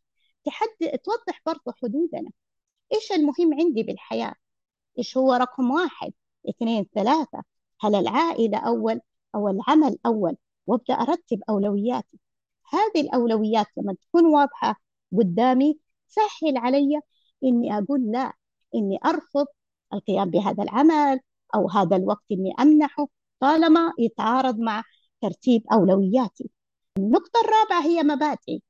تحد 0.45 0.69
توضح 1.05 1.43
برضه 1.47 1.75
حدودنا. 1.83 2.31
إيش 2.95 3.13
المهم 3.13 3.55
عندي 3.61 3.83
بالحياة؟ 3.83 4.35
إيش 4.99 5.17
هو 5.19 5.35
رقم 5.35 5.71
واحد؟ 5.71 6.13
اثنين 6.49 6.87
ثلاثة. 6.95 7.43
هل 7.81 7.95
العائلة 7.95 8.59
أول 8.59 9.01
أو 9.35 9.49
العمل 9.49 9.99
أول؟ 10.07 10.37
وابدأ 10.67 10.95
أرتب 10.95 11.43
أولوياتي. 11.49 12.19
هذه 12.73 13.01
الأولويات 13.01 13.67
لما 13.77 13.95
تكون 13.95 14.27
واضحة 14.27 14.81
قدامي 15.19 15.79
سهل 16.09 16.57
علي 16.57 17.01
إني 17.45 17.79
أقول 17.79 18.01
لا 18.13 18.33
إني 18.75 18.99
أرفض 19.05 19.47
القيام 19.95 20.31
بهذا 20.31 20.63
العمل 20.63 21.21
أو 21.55 21.69
هذا 21.71 21.97
الوقت 21.97 22.25
إني 22.33 22.53
أمنحه 22.61 23.09
طالما 23.41 23.93
يتعارض 23.99 24.59
مع 24.59 24.83
ترتيب 25.21 25.63
أولوياتي. 25.73 26.51
النقطة 26.99 27.41
الرابعة 27.41 27.87
هي 27.87 28.03
مبادئي. 28.03 28.63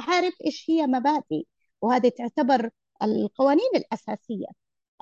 أعرف 0.00 0.34
إيش 0.46 0.70
هي 0.70 0.86
مبادئي 0.86 1.46
وهذه 1.82 2.08
تعتبر 2.08 2.70
القوانين 3.02 3.70
الأساسية 3.76 4.46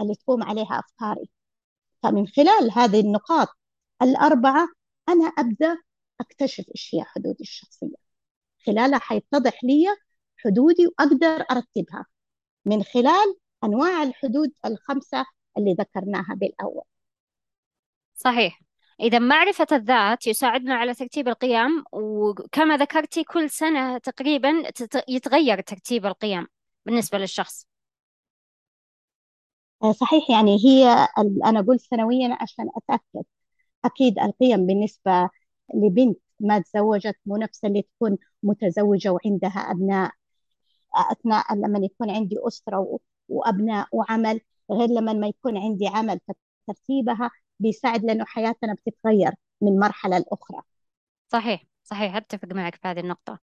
اللي 0.00 0.14
تقوم 0.14 0.42
عليها 0.42 0.78
أفكاري. 0.80 1.30
فمن 2.02 2.26
خلال 2.26 2.70
هذه 2.72 3.00
النقاط 3.00 3.48
الأربعة 4.02 4.68
أنا 5.08 5.32
أبدأ 5.38 5.76
أكتشف 6.20 6.64
إيش 6.68 6.94
هي 6.94 7.04
حدودي 7.04 7.40
الشخصية. 7.44 7.96
خلالها 8.66 8.98
حيتضح 8.98 9.64
لي 9.64 9.86
حدودي 10.36 10.86
وأقدر 10.86 11.44
أرتبها. 11.50 12.06
من 12.64 12.82
خلال 12.82 13.36
أنواع 13.64 14.02
الحدود 14.02 14.52
الخمسة 14.66 15.24
اللي 15.58 15.72
ذكرناها 15.74 16.34
بالأول. 16.34 16.84
صحيح. 18.14 18.60
إذا 19.00 19.18
معرفة 19.18 19.66
الذات 19.72 20.26
يساعدنا 20.26 20.74
على 20.74 20.94
ترتيب 20.94 21.28
القيم 21.28 21.84
وكما 21.92 22.76
ذكرتي 22.76 23.24
كل 23.24 23.50
سنة 23.50 23.98
تقريبا 23.98 24.62
يتغير 25.08 25.60
ترتيب 25.60 26.06
القيم 26.06 26.46
بالنسبة 26.86 27.18
للشخص. 27.18 27.69
آه، 29.82 29.92
صحيح 29.92 30.30
يعني 30.30 30.56
هي 30.66 30.86
أنا 31.44 31.60
أقول 31.60 31.80
سنويا 31.80 32.36
عشان 32.40 32.70
أتأكد. 32.76 33.24
أكيد 33.84 34.18
القيم 34.18 34.66
بالنسبة 34.66 35.30
لبنت 35.74 36.18
ما 36.40 36.58
تزوجت 36.60 37.16
مو 37.26 37.36
نفس 37.36 37.64
اللي 37.64 37.82
تكون 37.82 38.18
متزوجة 38.42 39.10
وعندها 39.12 39.50
أبناء 39.72 40.12
أثناء 41.12 41.54
لما 41.54 41.78
يكون 41.78 42.10
عندي 42.10 42.36
أسرة 42.48 42.98
وأبناء 43.28 43.88
وعمل 43.92 44.40
غير 44.70 44.88
لما 44.88 45.12
ما 45.12 45.26
يكون 45.28 45.58
عندي 45.58 45.88
عمل 45.88 46.20
فترتيبها 46.68 47.30
بيساعد 47.60 48.04
لأنه 48.04 48.24
حياتنا 48.24 48.74
بتتغير 48.74 49.32
من 49.60 49.78
مرحلة 49.78 50.18
لأخرى. 50.18 50.62
صحيح 51.28 51.64
صحيح 51.84 52.16
أتفق 52.16 52.48
معك 52.52 52.74
في 52.74 52.88
هذه 52.88 53.00
النقطة. 53.00 53.38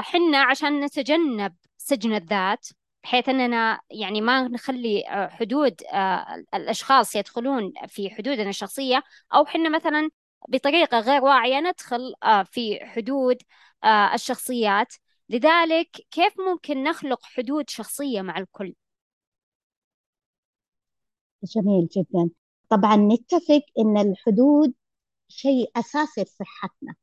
حنا 0.00 0.38
عشان 0.42 0.84
نتجنب 0.84 1.54
سجن 1.78 2.14
الذات 2.14 2.68
بحيث 3.04 3.28
أننا 3.28 3.80
يعني 3.90 4.20
ما 4.20 4.48
نخلي 4.48 5.04
حدود 5.30 5.82
آه، 5.92 6.44
الأشخاص 6.54 7.16
يدخلون 7.16 7.72
في 7.88 8.10
حدودنا 8.10 8.48
الشخصية 8.48 9.02
أو 9.34 9.44
حنا 9.46 9.68
مثلا 9.68 10.10
بطريقة 10.48 11.00
غير 11.00 11.22
واعية 11.24 11.60
ندخل 11.60 12.14
آه، 12.22 12.42
في 12.42 12.80
حدود 12.86 13.36
آه، 13.84 14.14
الشخصيات. 14.14 14.94
لذلك 15.28 15.88
كيف 16.10 16.32
ممكن 16.40 16.82
نخلق 16.82 17.24
حدود 17.24 17.70
شخصية 17.70 18.22
مع 18.22 18.38
الكل؟ 18.38 18.74
جميل 21.44 21.88
جدا. 21.96 22.30
طبعا 22.68 22.96
نتفق 22.96 23.62
إن 23.78 23.98
الحدود 23.98 24.74
شيء 25.28 25.70
أساسي 25.76 26.22
لصحتنا. 26.22 26.94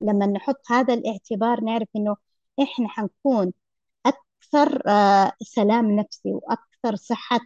لما 0.00 0.26
نحط 0.26 0.60
هذا 0.70 0.94
الاعتبار 0.94 1.60
نعرف 1.60 1.88
إنه 1.96 2.16
إحنا 2.62 2.88
حنكون 2.88 3.52
أكثر 4.40 4.82
آه، 4.88 5.32
سلام 5.42 5.90
نفسي 5.96 6.32
وأكثر 6.32 6.96
صحة. 6.96 7.40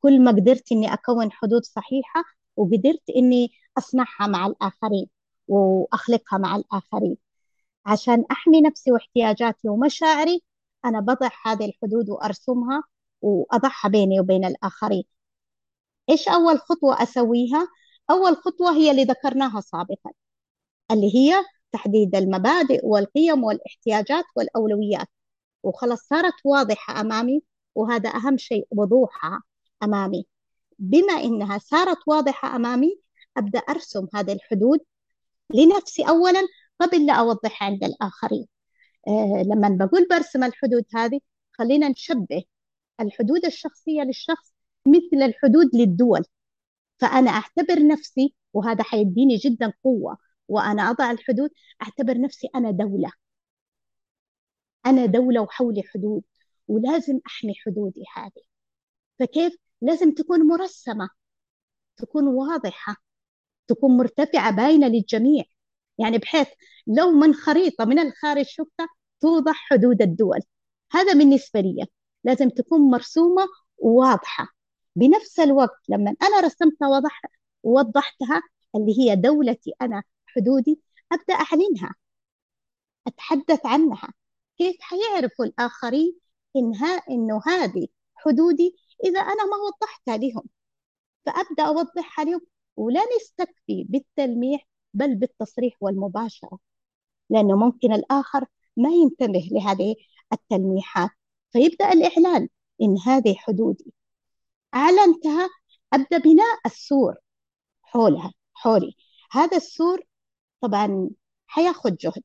كل 0.00 0.20
ما 0.20 0.30
قدرت 0.30 0.72
إني 0.72 0.92
أكون 0.94 1.32
حدود 1.32 1.64
صحيحة 1.64 2.24
وقدرت 2.56 3.10
إني 3.16 3.52
أصنعها 3.78 4.26
مع 4.26 4.46
الآخرين 4.46 5.08
وأخلقها 5.48 6.38
مع 6.38 6.56
الآخرين. 6.56 7.16
عشان 7.86 8.24
أحمي 8.30 8.60
نفسي 8.60 8.92
واحتياجاتي 8.92 9.68
ومشاعري 9.68 10.42
أنا 10.84 11.00
بضع 11.00 11.30
هذه 11.46 11.64
الحدود 11.66 12.10
وأرسمها 12.10 12.82
وأضعها 13.22 13.88
بيني 13.88 14.20
وبين 14.20 14.44
الآخرين. 14.44 15.04
إيش 16.10 16.28
أول 16.28 16.58
خطوة 16.60 17.02
أسويها؟ 17.02 17.68
أول 18.10 18.36
خطوة 18.36 18.72
هي 18.76 18.90
اللي 18.90 19.04
ذكرناها 19.04 19.60
سابقا 19.60 20.10
اللي 20.90 21.16
هي 21.16 21.34
تحديد 21.72 22.16
المبادئ 22.16 22.86
والقيم 22.86 23.44
والإحتياجات 23.44 24.24
والأولويات. 24.36 25.08
وخلاص 25.64 26.00
صارت 26.08 26.34
واضحة 26.44 27.00
أمامي 27.00 27.42
وهذا 27.74 28.10
أهم 28.10 28.36
شيء 28.36 28.66
وضوحها 28.70 29.42
أمامي. 29.82 30.26
بما 30.78 31.12
إنها 31.12 31.58
صارت 31.58 31.98
واضحة 32.06 32.56
أمامي 32.56 33.00
أبدأ 33.36 33.58
أرسم 33.58 34.06
هذه 34.14 34.32
الحدود 34.32 34.80
لنفسي 35.54 36.02
أولا 36.08 36.40
قبل 36.80 37.06
لا 37.06 37.12
أوضحها 37.12 37.66
عند 37.66 37.84
الآخرين. 37.84 38.46
آه 39.08 39.42
لما 39.46 39.68
بقول 39.86 40.06
برسم 40.10 40.44
الحدود 40.44 40.84
هذه 40.94 41.20
خلينا 41.52 41.88
نشبه 41.88 42.42
الحدود 43.00 43.44
الشخصية 43.44 44.02
للشخص 44.02 44.54
مثل 44.86 45.22
الحدود 45.22 45.70
للدول. 45.74 46.24
فأنا 46.98 47.30
أعتبر 47.30 47.86
نفسي 47.86 48.34
وهذا 48.52 48.82
حيديني 48.84 49.36
جدا 49.36 49.72
قوة 49.84 50.18
وأنا 50.48 50.90
أضع 50.90 51.10
الحدود 51.10 51.50
أعتبر 51.82 52.20
نفسي 52.20 52.48
أنا 52.54 52.70
دولة. 52.70 53.12
أنا 54.86 55.06
دولة 55.06 55.40
وحولي 55.40 55.82
حدود 55.82 56.22
ولازم 56.68 57.20
أحمي 57.26 57.54
حدودي 57.66 58.04
هذه. 58.16 58.42
فكيف؟ 59.18 59.56
لازم 59.82 60.14
تكون 60.14 60.46
مرسمة 60.46 61.08
تكون 61.96 62.26
واضحة 62.28 62.96
تكون 63.68 63.96
مرتفعة 63.96 64.50
باينة 64.56 64.88
للجميع. 64.88 65.44
يعني 65.98 66.18
بحيث 66.18 66.48
لو 66.86 67.10
من 67.10 67.34
خريطة 67.34 67.84
من 67.84 67.98
الخارج 67.98 68.44
شفتها 68.46 68.88
توضح 69.20 69.54
حدود 69.70 70.02
الدول. 70.02 70.40
هذا 70.92 71.12
بالنسبة 71.14 71.60
لي. 71.60 71.86
لازم 72.24 72.48
تكون 72.50 72.80
مرسومة 72.90 73.46
وواضحة 73.78 74.48
بنفس 74.96 75.40
الوقت 75.40 75.80
لما 75.88 76.14
أنا 76.22 76.40
رسمتها 76.40 76.88
وضح 76.88 77.22
ووضحتها 77.62 78.42
اللي 78.76 78.98
هي 79.00 79.16
دولتي 79.16 79.72
أنا 79.82 80.02
حدودي 80.26 80.80
أبدأ 81.12 81.34
أعلنها 81.34 81.94
أتحدث 83.06 83.66
عنها. 83.66 84.12
كيف 84.58 84.76
حيعرفوا 84.80 85.44
الآخرين 85.44 86.18
إنها 86.56 87.02
إنه 87.10 87.40
هذه 87.46 87.88
حدودي؟ 88.16 88.76
إذا 89.04 89.20
أنا 89.20 89.44
ما 89.44 89.56
وضحتها 89.56 90.16
لهم. 90.16 90.42
فأبدأ 91.26 91.62
أوضحها 91.66 92.24
لهم 92.24 92.40
ولا 92.76 93.00
نستكفي 93.16 93.84
بالتلميح 93.88 94.68
بل 94.94 95.14
بالتصريح 95.14 95.74
والمباشرة. 95.80 96.58
لأنه 97.30 97.56
ممكن 97.56 97.92
الآخر 97.92 98.46
ما 98.76 98.90
ينتبه 98.90 99.48
لهذه 99.52 99.96
التلميحات. 100.32 101.10
فيبدأ 101.52 101.92
الإعلان 101.92 102.48
إن 102.82 102.98
هذه 103.06 103.34
حدودي. 103.36 103.92
أعلنتها 104.74 105.50
أبدأ 105.92 106.18
بناء 106.18 106.58
السور 106.66 107.14
حولها. 107.82 108.32
حولي. 108.54 108.96
هذا 109.32 109.56
السور 109.56 110.00
طبعا 110.60 111.10
حياخد 111.46 111.96
جهد 111.96 112.22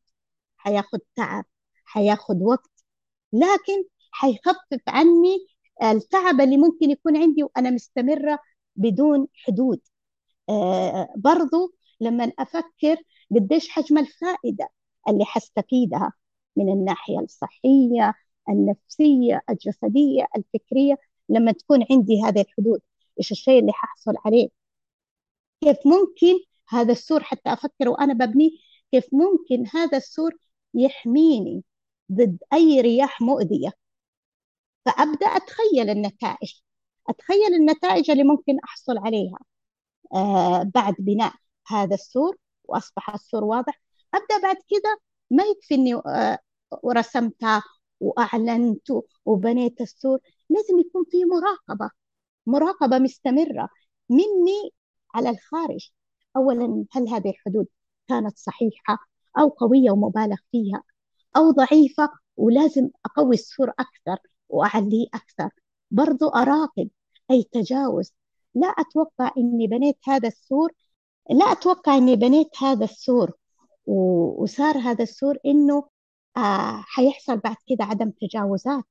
حياخد 0.57 0.99
تعب 1.15 1.45
حياخد 1.89 2.41
وقت 2.41 2.71
لكن 3.33 3.83
حيخفف 4.11 4.81
عني 4.87 5.37
التعب 5.83 6.41
اللي 6.41 6.57
ممكن 6.57 6.89
يكون 6.91 7.17
عندي 7.17 7.43
وأنا 7.43 7.69
مستمرة 7.71 8.39
بدون 8.75 9.27
حدود. 9.33 9.79
آه 10.49 11.13
برضو 11.17 11.73
لما 12.01 12.31
أفكر 12.39 12.97
قديش 13.35 13.69
حجم 13.69 13.97
الفائدة 13.97 14.69
اللي 15.09 15.25
حستفيدها 15.25 16.13
من 16.55 16.69
الناحية 16.73 17.19
الصحية 17.19 18.13
النفسية 18.49 19.41
الجسدية 19.49 20.27
الفكرية 20.37 20.95
لما 21.29 21.51
تكون 21.51 21.85
عندي 21.91 22.21
هذه 22.23 22.41
الحدود 22.41 22.81
إيش 23.19 23.31
الشيء 23.31 23.59
اللي 23.59 23.73
ححصل 23.73 24.13
عليه؟ 24.25 24.49
كيف 25.61 25.77
ممكن 25.85 26.39
هذا 26.69 26.91
السور 26.91 27.23
حتى 27.23 27.53
أفكر 27.53 27.89
وأنا 27.89 28.13
ببنيه 28.13 28.51
كيف 28.91 29.05
ممكن 29.13 29.65
هذا 29.73 29.97
السور 29.97 30.31
يحميني؟ 30.73 31.63
ضد 32.11 32.37
أي 32.53 32.81
رياح 32.81 33.21
مؤذية. 33.21 33.71
فأبدأ 34.85 35.27
أتخيل 35.27 35.89
النتائج. 35.89 36.53
أتخيل 37.09 37.53
النتائج 37.55 38.11
اللي 38.11 38.23
ممكن 38.23 38.59
أحصل 38.63 38.97
عليها 38.97 39.39
آه 40.15 40.63
بعد 40.63 40.95
بناء 40.99 41.33
هذا 41.67 41.95
السور 41.95 42.37
وأصبح 42.63 43.09
السور 43.13 43.43
واضح. 43.43 43.81
أبدأ 44.13 44.41
بعد 44.43 44.55
كده 44.55 44.99
ما 45.31 45.43
يكفي 45.43 45.75
إني 45.75 45.95
آه 45.95 46.39
ورسمتها 46.83 47.63
وأعلنت 47.99 48.87
وبنيت 49.25 49.81
السور. 49.81 50.19
لازم 50.49 50.79
يكون 50.79 51.05
في 51.11 51.17
مراقبة 51.25 51.91
مراقبة 52.45 52.99
مستمرة 52.99 53.69
مني 54.09 54.71
على 55.15 55.29
الخارج. 55.29 55.89
أولا 56.37 56.85
هل 56.91 57.09
هذه 57.09 57.29
الحدود 57.29 57.67
كانت 58.07 58.37
صحيحة 58.37 58.97
أو 59.39 59.49
قوية 59.49 59.91
ومبالغ 59.91 60.37
فيها؟ 60.51 60.83
أو 61.37 61.51
ضعيفة 61.51 62.09
ولازم 62.37 62.89
أقوي 63.05 63.35
السور 63.35 63.69
أكثر 63.69 64.17
وأعليه 64.49 65.07
أكثر. 65.13 65.49
برضو 65.91 66.29
أراقب 66.29 66.89
أي 67.31 67.43
تجاوز. 67.43 68.13
لا 68.55 68.67
أتوقع 68.67 69.31
إني 69.37 69.67
بنيت 69.67 69.97
هذا 70.07 70.27
السور 70.27 70.71
لا 71.29 71.45
أتوقع 71.51 71.97
إني 71.97 72.15
بنيت 72.15 72.49
هذا 72.63 72.85
السور. 72.85 73.31
وصار 73.85 74.77
هذا 74.77 75.03
السور 75.03 75.37
إنه 75.45 75.89
آه 76.37 76.83
حيحصل 76.87 77.37
بعد 77.37 77.55
كده 77.67 77.85
عدم 77.85 78.11
تجاوزات. 78.21 78.83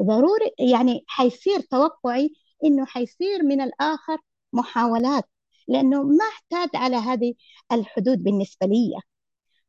ضروري 0.00 0.50
يعني 0.58 1.04
حيصير 1.06 1.60
توقعي 1.60 2.34
إنه 2.64 2.86
حيصير 2.86 3.42
من 3.42 3.60
الآخر 3.60 4.18
محاولات 4.52 5.24
لأنه 5.68 6.02
ما 6.02 6.24
اعتاد 6.24 6.76
على 6.76 6.96
هذه 6.96 7.34
الحدود 7.72 8.22
بالنسبة 8.22 8.66
لي. 8.66 9.00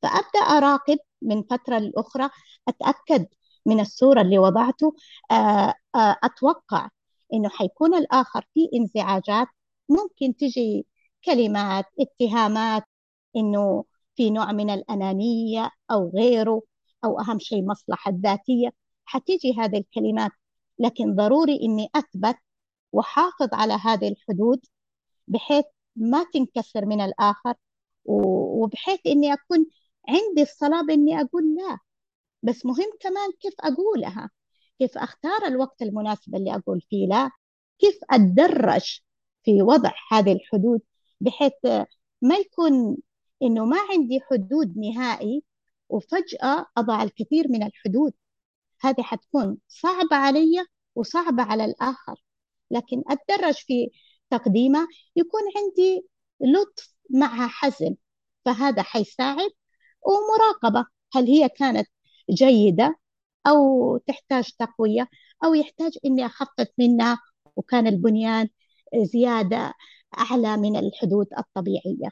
فأبدأ 0.02 0.40
أراقب 0.40 0.98
من 1.22 1.44
فترة 1.44 1.78
لأخرى 1.80 2.30
أتأكد 2.68 3.26
من 3.66 3.80
الصورة 3.80 4.22
اللي 4.22 4.38
وضعته. 4.40 4.96
أتوقع 5.96 6.90
إنه 7.34 7.50
حيكون 7.50 7.96
الآخر 7.96 8.46
في 8.54 8.70
انزعاجات. 8.76 9.48
ممكن 9.90 10.36
تجي 10.36 10.86
كلمات 11.26 11.86
اتهامات 12.00 12.84
إنه 13.36 13.86
في 14.16 14.30
نوع 14.30 14.52
من 14.52 14.70
الأنانية 14.70 15.72
أو 15.92 16.10
غيره 16.16 16.62
أو 17.06 17.20
أهم 17.20 17.40
شيء 17.40 17.66
مصلحة 17.66 18.12
ذاتية. 18.24 18.70
حتيجي 19.06 19.54
هذه 19.60 19.78
الكلمات. 19.78 20.32
لكن 20.80 21.16
ضروري 21.16 21.60
إني 21.64 21.90
أثبت 21.96 22.36
وحافظ 22.92 23.50
على 23.54 23.74
هذه 23.74 24.08
الحدود 24.08 24.60
بحيث 25.28 25.66
ما 25.96 26.26
تنكسر 26.34 26.86
من 26.86 27.02
الآخر 27.02 27.54
وبحيث 28.06 29.00
إني 29.08 29.34
أكون 29.34 29.66
عندي 30.10 30.42
الصلابة 30.42 30.94
إني 30.94 31.22
أقول 31.22 31.56
لا. 31.56 31.78
بس 32.44 32.66
مهم 32.66 32.92
كمان 33.00 33.32
كيف 33.40 33.54
أقولها. 33.60 34.30
كيف 34.80 34.98
أختار 34.98 35.48
الوقت 35.48 35.82
المناسب 35.82 36.36
اللي 36.36 36.56
أقول 36.56 36.82
فيه 36.90 37.08
لا. 37.08 37.32
كيف 37.80 38.00
أتدرج 38.12 39.00
في 39.44 39.62
وضع 39.62 39.92
هذه 40.12 40.34
الحدود 40.34 40.82
بحيث 41.22 41.54
ما 42.22 42.36
يكون 42.36 42.98
إنه 43.44 43.66
ما 43.66 43.78
عندي 43.92 44.20
حدود 44.32 44.78
نهائي 44.78 45.44
وفجأة 45.90 46.66
أضع 46.78 47.04
الكثير 47.04 47.48
من 47.50 47.64
الحدود. 47.64 48.14
هذه 48.82 49.02
حتكون 49.02 49.58
صعبة 49.68 50.16
علي 50.16 50.66
وصعبة 50.96 51.44
على 51.44 51.66
الآخر. 51.66 52.24
لكن 52.72 53.04
أتدرج 53.08 53.54
في 53.54 53.90
تقديمه 54.30 54.88
يكون 55.16 55.42
عندي 55.58 56.08
لطف 56.42 56.96
مع 57.10 57.48
حزم. 57.48 57.96
فهذا 58.46 58.82
حيساعد 58.82 59.52
ومراقبة 60.08 60.86
هل 61.14 61.28
هي 61.28 61.50
كانت 61.50 61.88
جيدة 62.32 63.00
أو 63.48 63.98
تحتاج 63.98 64.52
تقوية 64.60 65.10
أو 65.44 65.54
يحتاج 65.54 65.92
إني 66.06 66.26
أخفف 66.26 66.68
منها 66.78 67.20
وكان 67.56 67.88
البنيان 67.88 68.50
زيادة 68.96 69.74
أعلى 70.20 70.58
من 70.58 70.76
الحدود 70.76 71.28
الطبيعية. 71.38 72.10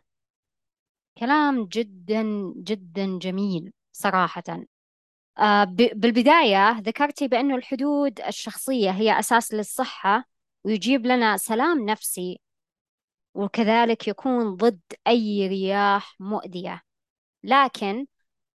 كلام 1.18 1.66
جدا 1.66 2.54
جدا 2.58 3.20
جميل 3.20 3.74
صراحة. 3.92 4.44
آه، 5.40 5.64
بالبداية 5.94 6.80
ذكرتي 6.80 7.28
بأن 7.28 7.52
الحدود 7.56 8.22
الشخصية 8.22 8.92
هي 8.92 9.20
أساس 9.20 9.54
للصحة 9.54 10.26
ويجيب 10.64 11.06
لنا 11.06 11.38
سلام 11.38 11.86
نفسي 11.86 12.40
وكذلك 13.36 14.08
يكون 14.08 14.56
ضد 14.56 14.82
أي 15.08 15.48
رياح 15.48 16.16
مؤذية. 16.20 16.85
لكن 17.46 18.08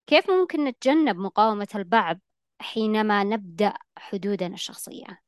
كيف 0.07 0.31
ممكن 0.31 0.64
نتجنب 0.64 1.16
مقاومة 1.16 1.68
البعض 1.74 2.18
حينما 2.61 3.24
نبدأ 3.24 3.74
حدودنا 3.98 4.55
الشخصية؟ 4.55 5.20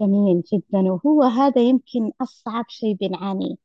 جميل 0.00 0.42
جدا 0.52 0.78
وهو 0.78 1.22
هذا 1.22 1.62
يمكن 1.62 2.12
أصعب 2.20 2.64
شيء 2.68 2.94
بنعانيه 2.94 3.56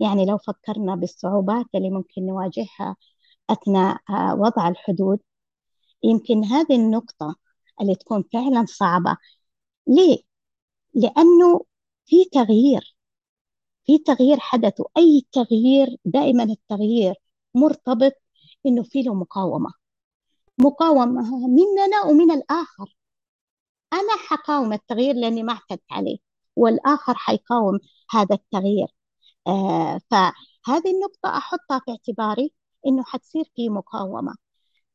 يعني 0.00 0.26
لو 0.26 0.38
فكرنا 0.38 0.94
بالصعوبات 0.94 1.66
اللي 1.74 1.90
ممكن 1.90 2.26
نواجهها 2.26 2.96
أثناء 3.50 3.98
آه، 4.10 4.34
وضع 4.34 4.68
الحدود 4.68 5.20
يمكن 6.02 6.44
هذه 6.44 6.76
النقطة 6.76 7.36
اللي 7.80 7.94
تكون 7.94 8.24
فعلا 8.32 8.64
صعبة 8.68 9.16
ليه؟ 9.88 10.18
لأنه 10.94 11.64
في 12.06 12.24
تغيير 12.32 12.93
في 13.86 13.98
تغيير 13.98 14.38
حدث 14.40 14.80
وأي 14.80 15.26
تغيير 15.32 15.96
دائما 16.04 16.42
التغيير 16.44 17.14
مرتبط 17.54 18.12
إنه 18.66 18.82
في 18.82 19.02
له 19.02 19.14
مقاومة. 19.14 19.70
مقاومة 20.58 21.48
مننا 21.48 22.02
ومن 22.06 22.30
الآخر. 22.30 22.96
أنا 23.92 24.16
حقاوم 24.28 24.72
التغيير 24.72 25.14
لأني 25.14 25.42
ما 25.42 25.52
اعتدت 25.52 25.82
عليه 25.90 26.18
والآخر 26.56 27.14
حيقاوم 27.14 27.78
هذا 28.10 28.34
التغيير. 28.34 28.88
آه 29.46 30.00
فهذه 30.10 30.90
النقطة 30.94 31.36
أحطها 31.38 31.78
في 31.78 31.90
اعتباري 31.90 32.52
إنه 32.86 33.04
حتصير 33.04 33.44
في 33.56 33.68
مقاومة. 33.68 34.34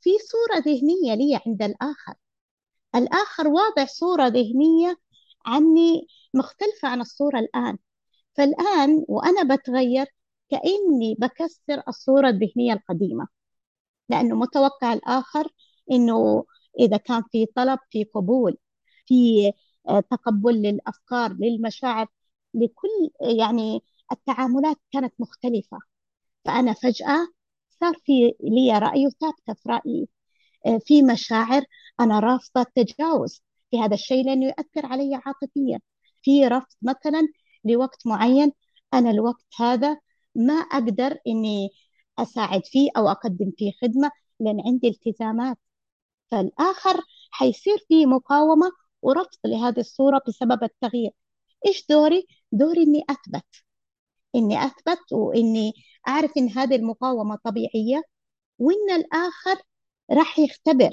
في 0.02 0.10
صورة 0.20 0.60
ذهنية 0.60 1.16
لي 1.16 1.40
عند 1.48 1.62
الآخر. 1.64 2.14
الآخر 2.96 3.48
واضع 3.48 3.86
صورة 3.86 4.28
ذهنية 4.28 4.98
عني 5.46 6.08
مختلفة 6.34 6.88
عن 6.88 7.02
الصورة 7.02 7.40
الآن. 7.40 7.78
فالآن 8.40 9.06
وأنا 9.10 9.56
بتغير 9.56 10.08
كأني 10.52 11.16
بكسر 11.20 11.84
الصورة 11.88 12.30
الذهنية 12.30 12.74
القديمة 12.74 13.28
لأنه 14.10 14.36
متوقع 14.36 14.94
الآخر 14.94 15.48
إنه 15.92 16.46
إذا 16.80 16.98
كان 16.98 17.24
في 17.32 17.46
طلب 17.46 17.80
في 17.92 18.04
قبول 18.04 18.58
في 19.08 19.52
آه، 19.90 20.00
تقبل 20.00 20.54
للأفكار 20.56 21.34
للمشاعر 21.40 22.08
لكل 22.54 23.10
يعني 23.40 23.82
التعاملات 24.12 24.78
كانت 24.94 25.14
مختلفة. 25.20 25.80
فأنا 26.46 26.74
فجأة 26.74 27.28
صار 27.82 27.96
في 28.06 28.34
لي 28.44 28.80
رأي 28.80 29.08
وثابتة 29.08 29.54
في 29.54 29.70
رأيي 29.70 30.10
آه، 30.68 30.80
في 30.86 31.02
مشاعر 31.04 31.64
أنا 32.00 32.20
رافضة 32.20 32.62
التجاوز. 32.62 33.44
في 33.72 33.80
هذا 33.82 33.94
الشيء 33.96 34.26
لأنه 34.26 34.46
يؤثر 34.48 34.86
علي 34.86 35.16
عاطفيا. 35.16 35.80
في 36.24 36.48
رفض 36.48 36.76
مثلا 36.82 37.28
لوقت 37.64 38.08
معين 38.08 38.52
أنا 38.94 39.12
الوقت 39.12 39.46
هذا 39.60 40.00
ما 40.36 40.54
أقدر 40.54 41.18
إني 41.28 41.70
أساعد 42.20 42.62
فيه 42.66 42.90
أو 42.98 43.10
أقدم 43.10 43.52
فيه 43.58 43.72
خدمة 43.82 44.12
لأن 44.40 44.62
عندي 44.68 44.88
التزامات. 44.88 45.58
فالآخر 46.32 47.02
حيصير 47.32 47.78
في 47.88 48.06
مقاومة 48.06 48.72
ورفض 49.02 49.38
لهذه 49.46 49.80
الصورة 49.80 50.22
بسبب 50.28 50.64
التغيير. 50.64 51.12
إيش 51.68 51.86
دوري؟ 51.90 52.28
دوري 52.52 52.84
إني 52.84 53.06
أثبت. 53.10 53.46
إني 54.36 54.66
أثبت 54.66 55.14
وإني 55.14 55.74
أعرف 56.08 56.32
إن 56.38 56.50
هذه 56.50 56.76
المقاومة 56.76 57.36
طبيعية 57.44 58.04
وإن 58.60 58.92
الآخر 58.92 59.64
راح 60.12 60.40
يختبر. 60.40 60.92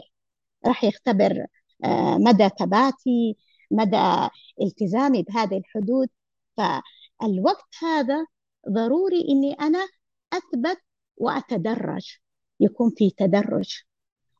راح 0.67 0.85
يختبر 0.85 1.47
آه، 1.85 2.19
مدى 2.19 2.49
ثباتي 2.61 3.37
مدى 3.71 4.29
التزامي 4.63 5.23
بهذه 5.23 5.59
الحدود. 5.59 6.09
فالوقت 6.57 7.75
هذا 7.83 8.27
ضروري 8.71 9.21
إني 9.29 9.53
أنا 9.55 9.88
أثبت 10.33 10.79
وأتدرج 11.16 12.16
يكون 12.61 12.90
في 12.97 13.11
تدرج. 13.11 13.83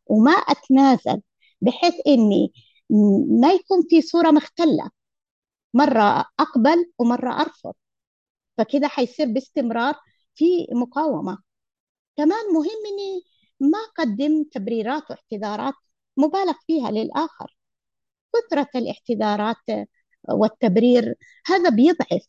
وما 0.07 0.33
أتنازل 0.33 1.22
بحيث 1.61 1.94
إني 2.07 2.52
ما 3.40 3.52
يكون 3.52 3.83
في 3.90 4.02
صورة 4.02 4.31
مختلة 4.31 4.90
مرة 5.74 6.24
أقبل 6.40 6.92
ومرة 6.98 7.40
أرفض. 7.40 7.74
فكده 8.59 8.88
حيصير 8.88 9.26
باستمرار 9.26 9.94
في 10.35 10.66
مقاومة. 10.72 11.38
كمان 12.16 12.44
مهم 12.55 12.87
إني 12.92 13.22
ما 13.61 13.79
أقدم 13.79 14.44
تبريرات 14.52 15.11
واعتذارات 15.11 15.74
مبالغ 16.16 16.55
فيها 16.66 16.90
للآخر. 16.90 17.57
كثرة 18.35 18.68
الاعتذارات 18.76 19.88
والتبرير 20.31 21.15
هذا 21.47 21.71
بيضعف. 21.71 22.27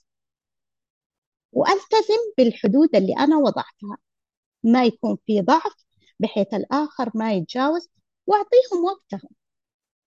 وألتزم 1.51 2.33
بالحدود 2.37 2.95
اللي 2.95 3.13
أنا 3.19 3.37
وضعتها. 3.37 3.97
ما 4.63 4.85
يكون 4.85 5.17
في 5.25 5.41
ضعف 5.41 5.85
بحيث 6.19 6.53
الآخر 6.53 7.11
ما 7.15 7.33
يتجاوز 7.33 7.89
وأعطيهم 8.27 8.85
وقتهم. 8.85 9.29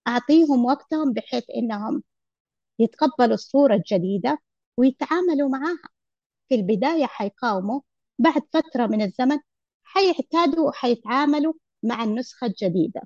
أعطيهم 0.07 0.65
وقتهم 0.65 1.13
بحيث 1.13 1.43
إنهم 1.57 2.03
يتقبلوا 2.79 3.33
الصورة 3.33 3.75
الجديدة 3.75 4.39
ويتعاملوا 4.77 5.49
معها 5.49 5.89
في 6.49 6.55
البداية 6.55 7.05
حيقاوموا 7.05 7.81
بعد 8.19 8.41
فترة 8.53 8.87
من 8.87 9.01
الزمن 9.01 9.37
حيعتادوا 9.83 10.69
وحيتعاملوا 10.69 11.53
مع 11.83 12.03
النسخة 12.03 12.47
الجديدة. 12.47 13.01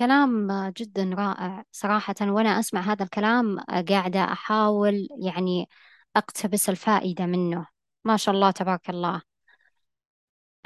كلام 0.00 0.48
جدا 0.76 1.10
رائع 1.14 1.64
صراحة 1.72 2.14
وأنا 2.22 2.60
أسمع 2.60 2.80
هذا 2.80 3.04
الكلام 3.04 3.60
قاعدة 3.60 4.24
أحاول 4.24 5.08
يعني 5.24 5.68
أقتبس 6.16 6.70
الفائدة 6.70 7.26
منه. 7.26 7.66
ما 8.04 8.16
شاء 8.16 8.34
الله 8.34 8.50
تبارك 8.50 8.90
الله. 8.90 9.22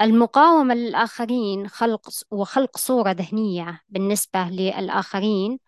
المقاومة 0.01 0.73
للآخرين 0.73 1.67
خلق 1.67 2.09
وخلق 2.31 2.77
صورة 2.77 3.11
ذهنية 3.11 3.81
بالنسبة 3.89 4.39
للآخرين. 4.43 5.59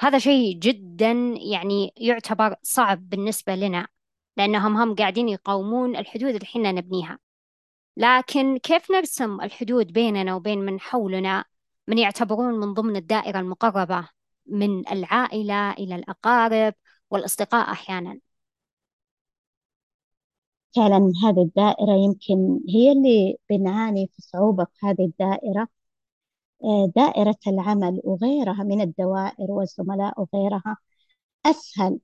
هذا 0.00 0.18
شيء 0.18 0.58
جدا 0.58 1.12
يعني 1.52 1.92
يعتبر 1.96 2.56
صعب 2.62 3.08
بالنسبة 3.08 3.54
لنا 3.54 3.88
لأنهم 4.36 4.76
هم 4.76 4.94
قاعدين 4.94 5.28
يقاومون 5.28 5.96
الحدود 5.96 6.34
اللي 6.34 6.46
حنا 6.46 6.72
نبنيها. 6.72 7.18
لكن 7.96 8.58
كيف 8.58 8.90
نرسم 8.90 9.40
الحدود 9.40 9.92
بيننا 9.92 10.34
وبين 10.34 10.58
من 10.58 10.80
حولنا 10.80 11.44
من 11.88 11.98
يعتبرون 11.98 12.54
من 12.54 12.74
ضمن 12.74 12.96
الدائرة 12.96 13.40
المقربة 13.40 14.08
من 14.46 14.88
العائلة 14.88 15.72
إلى 15.72 15.94
الأقارب 15.94 16.74
والأصدقاء 17.10 17.72
أحيانا. 17.72 18.18
فعلا 20.76 21.12
هذه 21.24 21.42
الدائرة 21.42 21.92
يمكن 22.04 22.60
هي 22.68 22.92
اللي 22.92 23.36
بنعاني 23.50 24.06
في 24.06 24.22
صعوبة 24.22 24.64
في 24.64 24.86
هذه 24.86 25.04
الدائرة. 25.04 25.68
آه، 26.64 26.92
دائرة 26.96 27.36
العمل 27.46 28.00
وغيرها 28.04 28.62
من 28.64 28.80
الدوائر 28.80 29.50
والزملاء 29.50 30.14
وغيرها 30.20 30.76
أسهل 31.46 31.98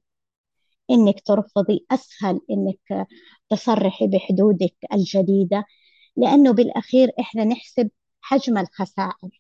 إنك 0.90 1.21
ترفضي 1.21 1.87
أسهل 1.90 2.40
إنك 2.51 3.07
تصرحي 3.51 4.07
بحدودك 4.07 4.75
الجديدة 4.93 5.64
لأنه 6.16 6.53
بالأخير 6.53 7.12
إحنا 7.21 7.45
نحسب 7.45 7.90
حجم 8.21 8.59
الخسائر. 8.59 9.39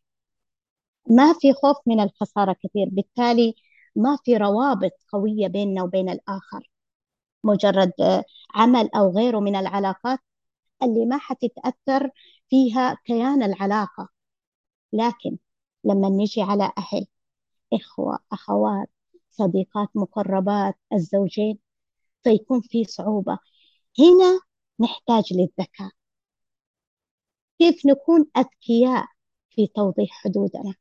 ما 1.10 1.32
في 1.32 1.52
خوف 1.52 1.76
من 1.86 2.00
الخسارة 2.00 2.52
كثير. 2.52 2.88
بالتالي 2.92 3.54
ما 3.96 4.18
في 4.24 4.36
روابط 4.36 4.92
قوية 5.12 5.48
بيننا 5.48 5.82
وبين 5.82 6.10
الآخر. 6.10 6.70
مجرد 7.44 7.92
عمل 8.54 8.90
أو 8.96 9.10
غيره 9.10 9.40
من 9.40 9.56
العلاقات 9.56 10.18
اللي 10.82 11.06
ما 11.06 11.18
حتتأثر 11.18 12.10
فيها 12.50 12.98
كيان 13.04 13.42
العلاقة. 13.42 14.08
لكن 14.92 15.38
لما 15.84 16.08
نجي 16.08 16.42
على 16.42 16.72
أهل 16.78 17.06
إخوة 17.72 18.18
أخوات 18.32 18.90
صديقات 19.30 19.88
مقربات 19.94 20.74
الزوجين 20.92 21.58
فيكون 22.24 22.60
في 22.60 22.84
صعوبة. 22.84 23.38
هنا 23.98 24.40
نحتاج 24.80 25.32
للذكاء. 25.32 25.90
كيف 27.58 27.86
نكون 27.86 28.26
أذكياء 28.36 29.06
في 29.50 29.66
توضيح 29.66 30.10
حدودنا؟ 30.10 30.74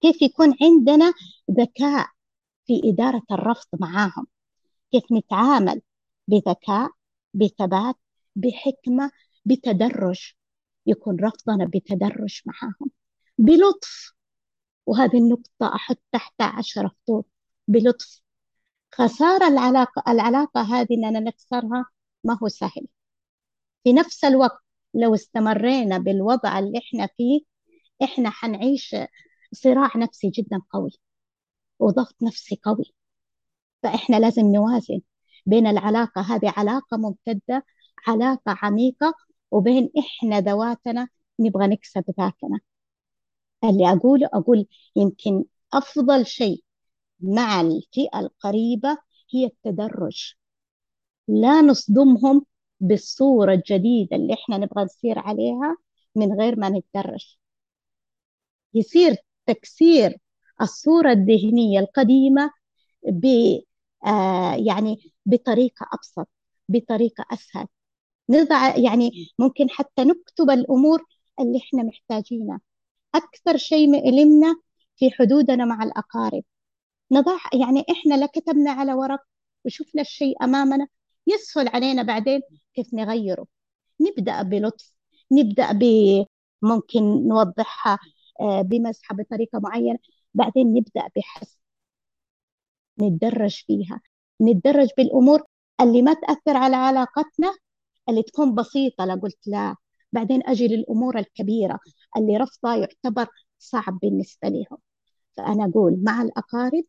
كيف 0.00 0.22
يكون 0.22 0.54
عندنا 0.62 1.12
ذكاء 1.50 2.08
في 2.66 2.80
إدارة 2.84 3.22
الرفض 3.32 3.68
معاهم؟ 3.80 4.26
كيف 4.92 5.04
نتعامل 5.12 5.82
بذكاء 6.28 6.90
بثبات 7.34 7.94
بحكمة 8.36 9.10
بتدرج؟ 9.44 10.32
يكون 10.86 11.16
رفضنا 11.20 11.70
بتدرج 11.74 12.42
معاهم. 12.46 12.90
بلطف 13.38 14.12
وهذه 14.86 15.18
النقطة 15.18 15.74
أحط 15.74 15.98
تحتها 16.12 16.46
عشرة 16.46 16.88
خطوط. 16.88 17.26
بلطف. 17.68 18.20
خسارة 18.94 19.48
العلاقة 19.48 20.12
العلاقة 20.12 20.60
هذه 20.62 20.86
إننا 20.90 21.20
نكسرها 21.20 21.84
ما 22.24 22.38
هو 22.42 22.48
سهل. 22.48 22.86
في 23.84 23.92
نفس 23.92 24.24
الوقت 24.24 24.62
لو 24.94 25.14
استمرينا 25.14 25.98
بالوضع 25.98 26.58
اللي 26.58 26.78
إحنا 26.78 27.06
فيه 27.16 27.40
إحنا 28.02 28.30
حنعيش 28.30 28.96
صراع 29.56 29.90
نفسي 29.96 30.30
جدا 30.30 30.60
قوي 30.70 30.90
وضغط 31.78 32.16
نفسي 32.22 32.60
قوي. 32.62 32.94
فإحنا 33.82 34.16
لازم 34.20 34.46
نوازن 34.52 35.00
بين 35.46 35.66
العلاقة 35.66 36.20
هذه 36.22 36.54
علاقة 36.56 36.96
ممتدة 36.96 37.64
علاقة 38.08 38.58
عميقة 38.62 39.14
وبين 39.50 39.90
إحنا 39.98 40.40
ذواتنا 40.40 41.08
نبغى 41.40 41.66
نكسب 41.66 42.04
ذاتنا. 42.20 42.60
اللي 43.64 43.92
أقوله 43.92 44.28
أقول 44.34 44.66
يمكن 44.96 45.44
أفضل 45.72 46.26
شيء 46.26 46.64
مع 47.20 47.60
الفئة 47.60 48.18
القريبة 48.20 48.98
هي 49.34 49.46
التدرج. 49.46 50.34
لا 51.28 51.62
نصدمهم 51.62 52.46
بالصورة 52.80 53.52
الجديدة 53.54 54.16
اللي 54.16 54.34
إحنا 54.34 54.58
نبغى 54.58 54.84
نسير 54.84 55.18
عليها 55.18 55.76
من 56.14 56.32
غير 56.40 56.58
ما 56.60 56.68
نتدرج. 56.68 57.36
يصير 58.74 59.16
تكسير 59.46 60.18
الصورة 60.62 61.12
الذهنية 61.12 61.80
القديمة 61.80 62.50
ب 63.08 63.26
آه 64.06 64.54
يعني 64.54 65.12
بطريقة 65.26 65.86
أبسط 65.92 66.28
بطريقة 66.68 67.24
أسهل. 67.32 67.66
نضع 68.30 68.76
يعني 68.76 69.10
ممكن 69.38 69.70
حتى 69.70 70.04
نكتب 70.04 70.50
الأمور 70.50 71.04
اللي 71.40 71.58
إحنا 71.58 71.82
محتاجينها. 71.82 72.60
أكثر 73.14 73.56
شيء 73.56 73.88
مؤلمنا 73.90 74.56
في 74.96 75.10
حدودنا 75.10 75.64
مع 75.64 75.82
الأقارب. 75.84 76.42
نضع 77.12 77.38
يعني 77.54 77.84
إحنا 77.90 78.14
لا 78.14 78.26
كتبنا 78.26 78.70
على 78.70 78.94
ورق 78.94 79.20
وشفنا 79.64 80.02
الشيء 80.02 80.44
أمامنا 80.44 80.88
يسهل 81.26 81.68
علينا 81.68 82.02
بعدين 82.02 82.40
كيف 82.74 82.94
نغيره. 82.94 83.46
نبدأ 84.00 84.42
بلطف 84.42 84.92
نبدأ 85.32 85.72
ب 85.72 85.84
ممكن 86.62 87.28
نوضحها 87.28 87.98
آه، 88.40 88.62
بمسحة 88.62 89.14
بطريقة 89.16 89.58
معينة. 89.60 89.98
بعدين 90.34 90.74
نبدأ 90.74 91.08
بحس 91.16 91.58
نتدرج 93.02 93.64
فيها. 93.66 94.00
نتدرج 94.42 94.88
بالأمور 94.96 95.42
اللي 95.80 96.02
ما 96.02 96.14
تأثر 96.14 96.56
على 96.56 96.76
علاقتنا 96.76 97.54
اللي 98.08 98.22
تكون 98.22 98.54
بسيطة. 98.54 99.04
لا 99.04 99.14
قلت 99.14 99.46
لا. 99.46 99.76
بعدين 100.12 100.42
أجي 100.46 100.68
للأمور 100.68 101.18
الكبيرة 101.18 101.78
اللي 102.16 102.36
رفضها 102.36 102.76
يعتبر 102.76 103.28
صعب 103.58 103.98
بالنسبة 104.02 104.48
لهم. 104.48 104.78
فأنا 105.36 105.64
أقول 105.64 106.02
مع 106.04 106.22
الأقارب 106.22 106.84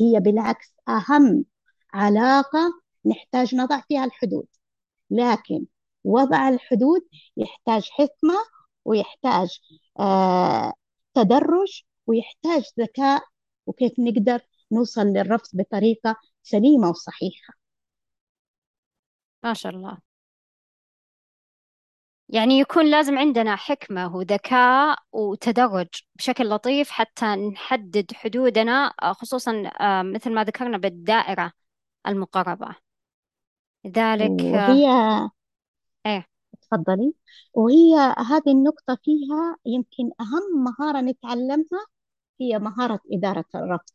هي 0.00 0.20
بالعكس 0.20 0.74
أهم 0.88 1.44
علاقة 1.94 2.60
نحتاج 3.06 3.54
نضع 3.54 3.80
فيها 3.80 4.04
الحدود. 4.04 4.46
لكن 5.10 5.66
وضع 6.04 6.48
الحدود 6.48 7.02
يحتاج 7.36 7.88
حكمة 7.90 8.34
ويحتاج 8.84 9.60
آه 10.00 10.72
تدرج 11.14 11.82
ويحتاج 12.06 12.62
ذكاء 12.80 13.22
وكيف 13.66 13.92
نقدر 13.98 14.40
نوصل 14.72 15.06
للرفض 15.06 15.48
بطريقة 15.54 16.16
سليمة 16.42 16.88
وصحيحة. 16.90 17.54
ما 19.44 19.54
شاء 19.54 19.72
الله. 19.72 19.98
يعني 22.28 22.58
يكون 22.58 22.90
لازم 22.90 23.18
عندنا 23.18 23.56
حكمة 23.56 24.16
وذكاء 24.16 24.98
وتدرج 25.12 25.88
بشكل 26.14 26.48
لطيف 26.48 26.90
حتى 26.90 27.26
نحدد 27.26 28.12
حدودنا 28.14 28.94
آه، 29.02 29.12
خصوصا 29.12 29.70
آه، 29.80 30.02
مثل 30.02 30.32
ما 30.34 30.44
ذكرنا 30.44 30.78
بالدائرة 30.78 31.52
المقربة. 32.06 32.76
لذلك 33.84 34.30
وهي 34.30 34.86
إيه. 36.06 36.31
تفضلي. 36.72 37.14
وهي 37.54 38.14
هذه 38.18 38.52
النقطة 38.52 38.98
فيها 39.04 39.56
يمكن 39.66 40.10
أهم 40.20 40.64
مهارة 40.64 41.00
نتعلمها 41.00 41.86
هي 42.40 42.58
مهارة 42.58 43.00
إدارة 43.12 43.44
الرفض. 43.54 43.94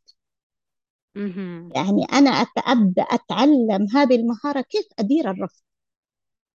مهم. 1.16 1.72
يعني 1.76 2.06
أنا 2.14 2.30
أبدأ 2.58 3.02
أتعلم 3.04 3.88
هذه 3.96 4.16
المهارة 4.16 4.62
كيف 4.62 4.86
أدير 5.00 5.32
الرفض 5.32 5.62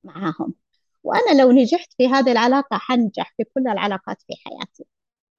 معاهم 0.05 0.55
وأنا 1.05 1.43
لو 1.43 1.53
نجحت 1.53 1.93
في 1.99 2.09
هذه 2.09 2.33
العلاقة 2.33 2.79
حنجح 2.79 3.35
في 3.37 3.45
كل 3.45 3.69
العلاقات 3.69 4.23
في 4.23 4.35
حياتي. 4.47 4.85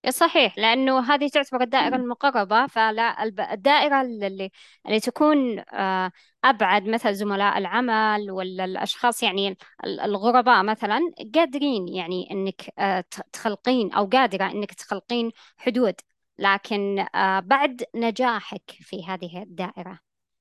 صحيح 0.09 0.57
لأنه 0.57 0.99
هذه 0.99 1.27
تعتبر 1.27 1.61
الدائرة 1.61 1.95
المقربة 1.95 2.67
فلا 2.67 3.23
الدائرة 3.53 4.01
اللي 4.01 4.51
اللي 4.85 4.99
تكون 4.99 5.59
آه، 5.59 6.11
أبعد 6.43 6.85
مثل 6.87 7.13
زملاء 7.13 7.57
العمل 7.57 8.31
ولا 8.31 8.65
الأشخاص 8.65 9.23
يعني 9.23 9.57
الغرباء 9.85 10.63
مثلا 10.63 10.99
قادرين 11.35 11.87
يعني 11.87 12.31
إنك 12.31 12.69
آه، 12.79 13.03
تخلقين 13.33 13.93
أو 13.93 14.05
قادرة 14.05 14.45
إنك 14.51 14.73
تخلقين 14.73 15.31
حدود. 15.57 15.95
لكن 16.39 17.05
آه، 17.15 17.39
بعد 17.39 17.83
نجاحك 17.95 18.71
في 18.71 19.05
هذه 19.05 19.41
الدائرة 19.43 19.99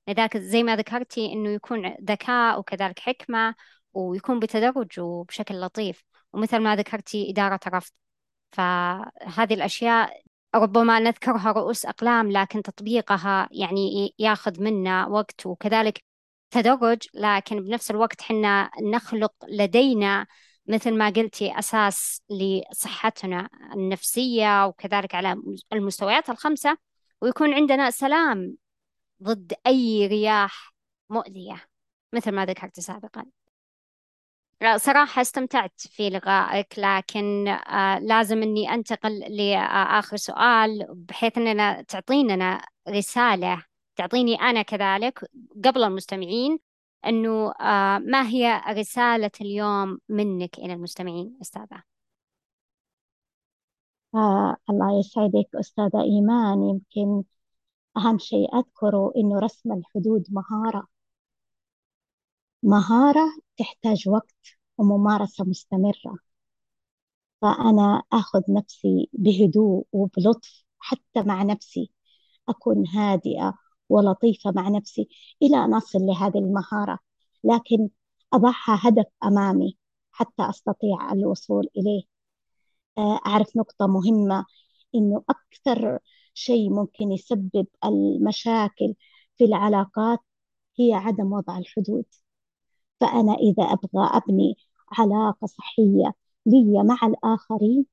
لذلك 0.09 0.37
زي 0.37 0.62
ما 0.62 0.77
ذكرتي 0.77 1.33
إنه 1.33 1.51
يكون 1.51 1.87
ذكاء 2.05 2.59
وكذلك 2.59 2.98
حكمة 2.98 3.55
ويكون 3.94 4.40
بتدرج 4.40 5.01
وبشكل 5.01 5.61
لطيف. 5.61 6.05
ومثل 6.33 6.59
ما 6.59 6.77
ذكرتي 6.77 7.31
إدارة 7.31 7.61
الرفض 7.66 7.92
فهذه 8.52 9.54
الأشياء 9.54 10.22
ربما 10.54 10.98
نذكرها 11.00 11.52
رؤوس 11.52 11.86
أقلام 11.86 12.30
لكن 12.32 12.62
تطبيقها 12.62 13.48
يعني 13.52 14.14
ياخذ 14.18 14.62
منا 14.62 15.06
وقت 15.06 15.46
وكذلك 15.46 16.04
تدرج 16.50 16.98
لكن 17.14 17.60
بنفس 17.64 17.90
الوقت 17.90 18.22
حنا 18.22 18.70
نخلق 18.82 19.32
لدينا 19.48 20.26
مثل 20.66 20.98
ما 20.98 21.10
قلتي 21.10 21.58
أساس 21.58 22.22
لصحتنا 22.30 23.48
النفسية 23.74 24.66
وكذلك 24.66 25.14
على 25.14 25.36
المستويات 25.72 26.30
الخمسة 26.30 26.76
ويكون 27.20 27.54
عندنا 27.54 27.90
سلام 27.90 28.56
ضد 29.22 29.52
أي 29.66 30.06
رياح 30.06 30.74
مؤذية 31.10 31.68
مثل 32.12 32.32
ما 32.32 32.46
ذكرت 32.46 32.80
سابقا. 32.80 33.24
صراحة 34.77 35.22
استمتعت 35.22 35.81
في 35.81 36.11
لقائك 36.11 36.75
لكن 36.79 37.48
آه 37.48 37.98
لازم 37.98 38.42
إني 38.42 38.75
أنتقل 38.75 39.18
لآخر 39.18 40.16
سؤال 40.16 40.87
بحيث 40.90 41.38
أننا 41.38 41.83
تعطيننا 41.83 42.62
رسالة 42.88 43.64
تعطيني 43.96 44.35
أنا 44.35 44.62
كذلك 44.62 45.31
قبل 45.64 45.85
المستمعين 45.85 46.59
أنه 47.07 47.51
آه 47.53 47.98
ما 47.98 48.29
هي 48.29 48.62
رسالة 48.68 49.31
اليوم 49.40 49.98
منك 50.09 50.59
إلى 50.59 50.72
المستمعين 50.72 51.38
أستاذة؟ 51.42 51.83
آه 54.14 54.57
الله 54.70 54.98
يسعدك 54.98 55.48
أستاذة 55.55 56.01
إيمان 56.03 56.62
يمكن 56.62 57.25
أهم 57.96 58.18
شيء 58.18 58.59
أذكره 58.59 59.12
إنه 59.16 59.38
رسم 59.38 59.72
الحدود 59.72 60.27
مهارة 60.31 60.87
مهارة 62.62 63.20
تحتاج 63.57 64.09
وقت 64.09 64.37
وممارسة 64.79 65.44
مستمرة. 65.44 66.18
فأنا 67.42 68.03
أخذ 68.12 68.42
نفسي 68.48 69.09
بهدوء 69.12 69.87
وبلطف 69.92 70.64
حتى 70.79 71.22
مع 71.22 71.42
نفسي 71.42 71.92
أكون 72.48 72.87
هادئة 72.88 73.55
ولطيفة 73.88 74.53
مع 74.53 74.68
نفسي 74.68 75.09
إلى 75.42 75.57
أن 75.64 75.75
أصل 75.75 75.98
لهذه 76.01 76.38
المهارة. 76.38 76.98
لكن 77.44 77.88
أضعها 78.33 78.81
هدف 78.88 79.07
أمامي 79.25 79.79
حتى 80.12 80.42
أستطيع 80.51 81.12
الوصول 81.12 81.68
إليه. 81.77 82.03
آه، 82.98 83.20
أعرف 83.27 83.57
نقطة 83.57 83.87
مهمة 83.87 84.46
إنه 84.94 85.25
أكثر 85.31 85.98
شيء 86.35 86.70
ممكن 86.70 87.12
يسبب 87.12 87.66
المشاكل 87.85 88.94
في 89.38 89.44
العلاقات 89.44 90.20
هي 90.81 90.94
عدم 90.94 91.33
وضع 91.33 91.59
الحدود. 91.59 92.05
فأنا 93.02 93.34
إذا 93.34 93.62
أبغى 93.64 94.08
أبني 94.12 94.56
علاقة 94.98 95.46
صحية 95.46 96.12
لي 96.46 96.82
مع 96.82 96.98
الآخرين 97.04 97.86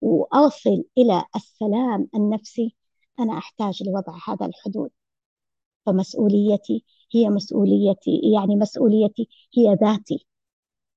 وأوصل 0.00 0.84
إلى 0.98 1.24
السلام 1.36 2.08
النفسي 2.14 2.76
أنا 3.20 3.38
أحتاج 3.38 3.82
لوضع 3.82 4.18
هذا 4.28 4.46
الحدود. 4.46 4.90
فمسؤوليتي 5.86 6.84
هي 7.14 7.28
مسؤوليتي 7.28 8.20
يعني 8.34 8.56
مسؤوليتي 8.56 9.28
هي 9.56 9.74
ذاتي. 9.74 10.26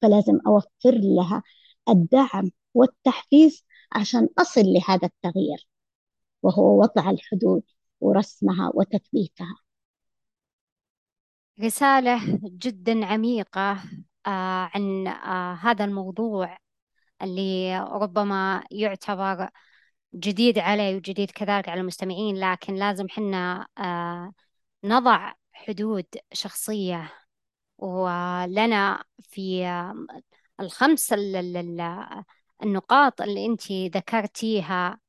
فلازم 0.02 0.40
أوفر 0.48 0.98
لها 1.04 1.44
الدعم 1.90 2.52
والتحفيز 2.74 3.66
عشان 3.92 4.30
أصل 4.40 4.62
لهذا 4.66 5.08
التغيير 5.08 5.68
وهو 6.44 6.82
وضع 6.82 7.10
الحدود 7.10 7.64
ورسمها 8.02 8.72
وتثبيتها. 8.76 9.56
رسالة 11.62 12.22
جدا 12.44 13.06
عميقة 13.06 13.72
آه 14.28 14.70
عن 14.76 15.08
آه 15.08 15.54
هذا 15.54 15.86
الموضوع 15.86 16.58
اللي 17.22 17.80
ربما 17.80 18.64
يعتبر 18.72 19.50
جديد 20.16 20.60
علي 20.60 20.96
وجديد 20.96 21.32
كذلك 21.32 21.70
على 21.70 21.82
المستمعين 21.82 22.38
لكن 22.38 22.76
لازم 22.76 23.10
حنا 23.10 23.68
آه 23.78 24.34
نضع 24.84 25.34
حدود 25.54 26.06
شخصية. 26.34 27.14
ولنا 27.78 29.04
في 29.22 29.66
الخمس 30.60 31.14
النقاط 32.64 33.22
اللي 33.22 33.46
انت 33.46 33.72
ذكرتيها 33.72 35.00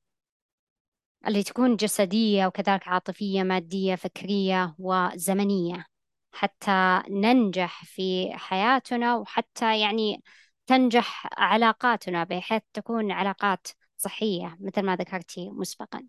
اللي 1.26 1.42
تكون 1.42 1.76
جسدية 1.76 2.46
وكذلك 2.46 2.88
عاطفية 2.88 3.42
مادية 3.42 3.94
فكرية 3.94 4.74
وزمنية. 4.78 5.89
حتى 6.32 7.02
ننجح 7.10 7.84
في 7.84 8.30
حياتنا 8.34 9.16
وحتى 9.16 9.80
يعني 9.80 10.22
تنجح 10.66 11.28
علاقاتنا 11.38 12.24
بحيث 12.24 12.62
تكون 12.72 13.12
علاقات 13.12 13.66
صحية 13.96 14.56
مثل 14.60 14.82
ما 14.82 14.96
ذكرتي 14.96 15.50
مسبقا. 15.50 16.06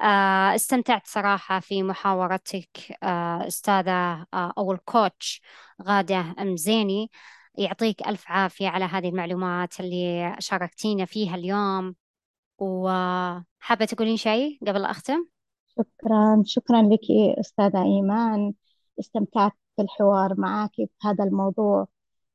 آه، 0.00 0.54
استمتعت 0.54 1.06
صراحة 1.06 1.60
في 1.60 1.82
محاورتك 1.82 2.68
آه، 3.02 3.46
أستاذة 3.46 3.90
آه، 4.34 4.52
أو 4.58 4.72
الكوتش 4.72 5.42
غادة 5.82 6.34
مزيني 6.38 7.10
يعطيك 7.58 8.08
ألف 8.08 8.24
عافية 8.30 8.68
على 8.68 8.84
هذه 8.84 9.08
المعلومات 9.08 9.80
اللي 9.80 10.36
شاركتينا 10.38 11.04
فيها 11.04 11.34
اليوم. 11.34 11.94
وحابة 12.58 13.84
تقولين 13.84 14.16
شيء 14.16 14.58
قبل 14.66 14.84
أختم؟ 14.84 15.26
شكرا 15.78 16.42
شكرا 16.46 16.82
لك 16.82 17.00
أستاذة 17.40 17.82
إيمان. 17.82 18.54
استمتعت 19.00 19.52
بالحوار 19.78 20.40
معك 20.40 20.74
في 20.76 20.88
هذا 21.02 21.24
الموضوع 21.24 21.86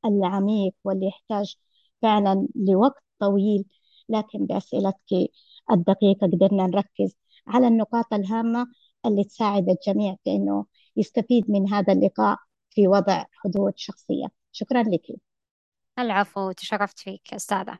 العميق 0.05 0.73
واللي 0.83 1.07
يحتاج 1.07 1.55
فعلا 2.01 2.47
لوقت 2.55 3.03
طويل. 3.19 3.65
لكن 4.09 4.45
بأسئلتك 4.45 5.31
الدقيقة 5.71 6.27
قدرنا 6.27 6.67
نركز 6.67 7.15
على 7.47 7.67
النقاط 7.67 8.13
الهامة 8.13 8.67
اللي 9.05 9.23
تساعد 9.23 9.69
الجميع 9.69 10.15
في 10.23 10.29
أنه 10.31 10.65
يستفيد 10.97 11.51
من 11.51 11.73
هذا 11.73 11.93
اللقاء 11.93 12.37
في 12.69 12.87
وضع 12.87 13.25
حدود 13.33 13.73
شخصية. 13.75 14.27
شكرا 14.51 14.83
لك. 14.83 15.19
العفو 15.99 16.51
تشرفت 16.51 16.99
فيك 16.99 17.33
أستاذة. 17.33 17.79